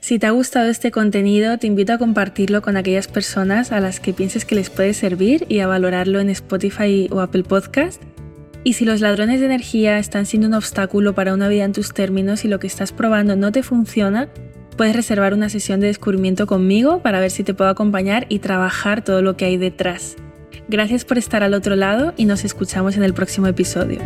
Si 0.01 0.19
te 0.19 0.27
ha 0.27 0.31
gustado 0.31 0.69
este 0.69 0.91
contenido, 0.91 1.57
te 1.57 1.65
invito 1.67 1.93
a 1.93 1.97
compartirlo 1.97 2.61
con 2.61 2.77
aquellas 2.77 3.07
personas 3.07 3.71
a 3.71 3.79
las 3.79 3.99
que 3.99 4.13
pienses 4.13 4.45
que 4.45 4.55
les 4.55 4.69
puede 4.69 4.93
servir 4.93 5.45
y 5.49 5.59
a 5.59 5.67
valorarlo 5.67 6.19
en 6.19 6.29
Spotify 6.29 7.07
o 7.11 7.21
Apple 7.21 7.43
Podcast. 7.43 8.03
Y 8.65 8.73
si 8.73 8.83
los 8.83 8.99
ladrones 8.99 9.39
de 9.39 9.45
energía 9.45 9.99
están 9.99 10.25
siendo 10.25 10.47
un 10.47 10.55
obstáculo 10.55 11.13
para 11.13 11.35
una 11.35 11.47
vida 11.47 11.65
en 11.65 11.71
tus 11.71 11.93
términos 11.93 12.45
y 12.45 12.47
lo 12.47 12.57
que 12.59 12.65
estás 12.65 12.91
probando 12.91 13.35
no 13.35 13.51
te 13.51 13.61
funciona, 13.61 14.27
puedes 14.75 14.95
reservar 14.95 15.35
una 15.35 15.49
sesión 15.49 15.79
de 15.79 15.87
descubrimiento 15.87 16.47
conmigo 16.47 17.03
para 17.03 17.19
ver 17.19 17.29
si 17.29 17.43
te 17.43 17.53
puedo 17.53 17.69
acompañar 17.69 18.25
y 18.27 18.39
trabajar 18.39 19.03
todo 19.03 19.21
lo 19.21 19.37
que 19.37 19.45
hay 19.45 19.57
detrás. 19.57 20.15
Gracias 20.67 21.05
por 21.05 21.19
estar 21.19 21.43
al 21.43 21.53
otro 21.53 21.75
lado 21.75 22.15
y 22.17 22.25
nos 22.25 22.43
escuchamos 22.43 22.97
en 22.97 23.03
el 23.03 23.13
próximo 23.13 23.45
episodio. 23.45 23.99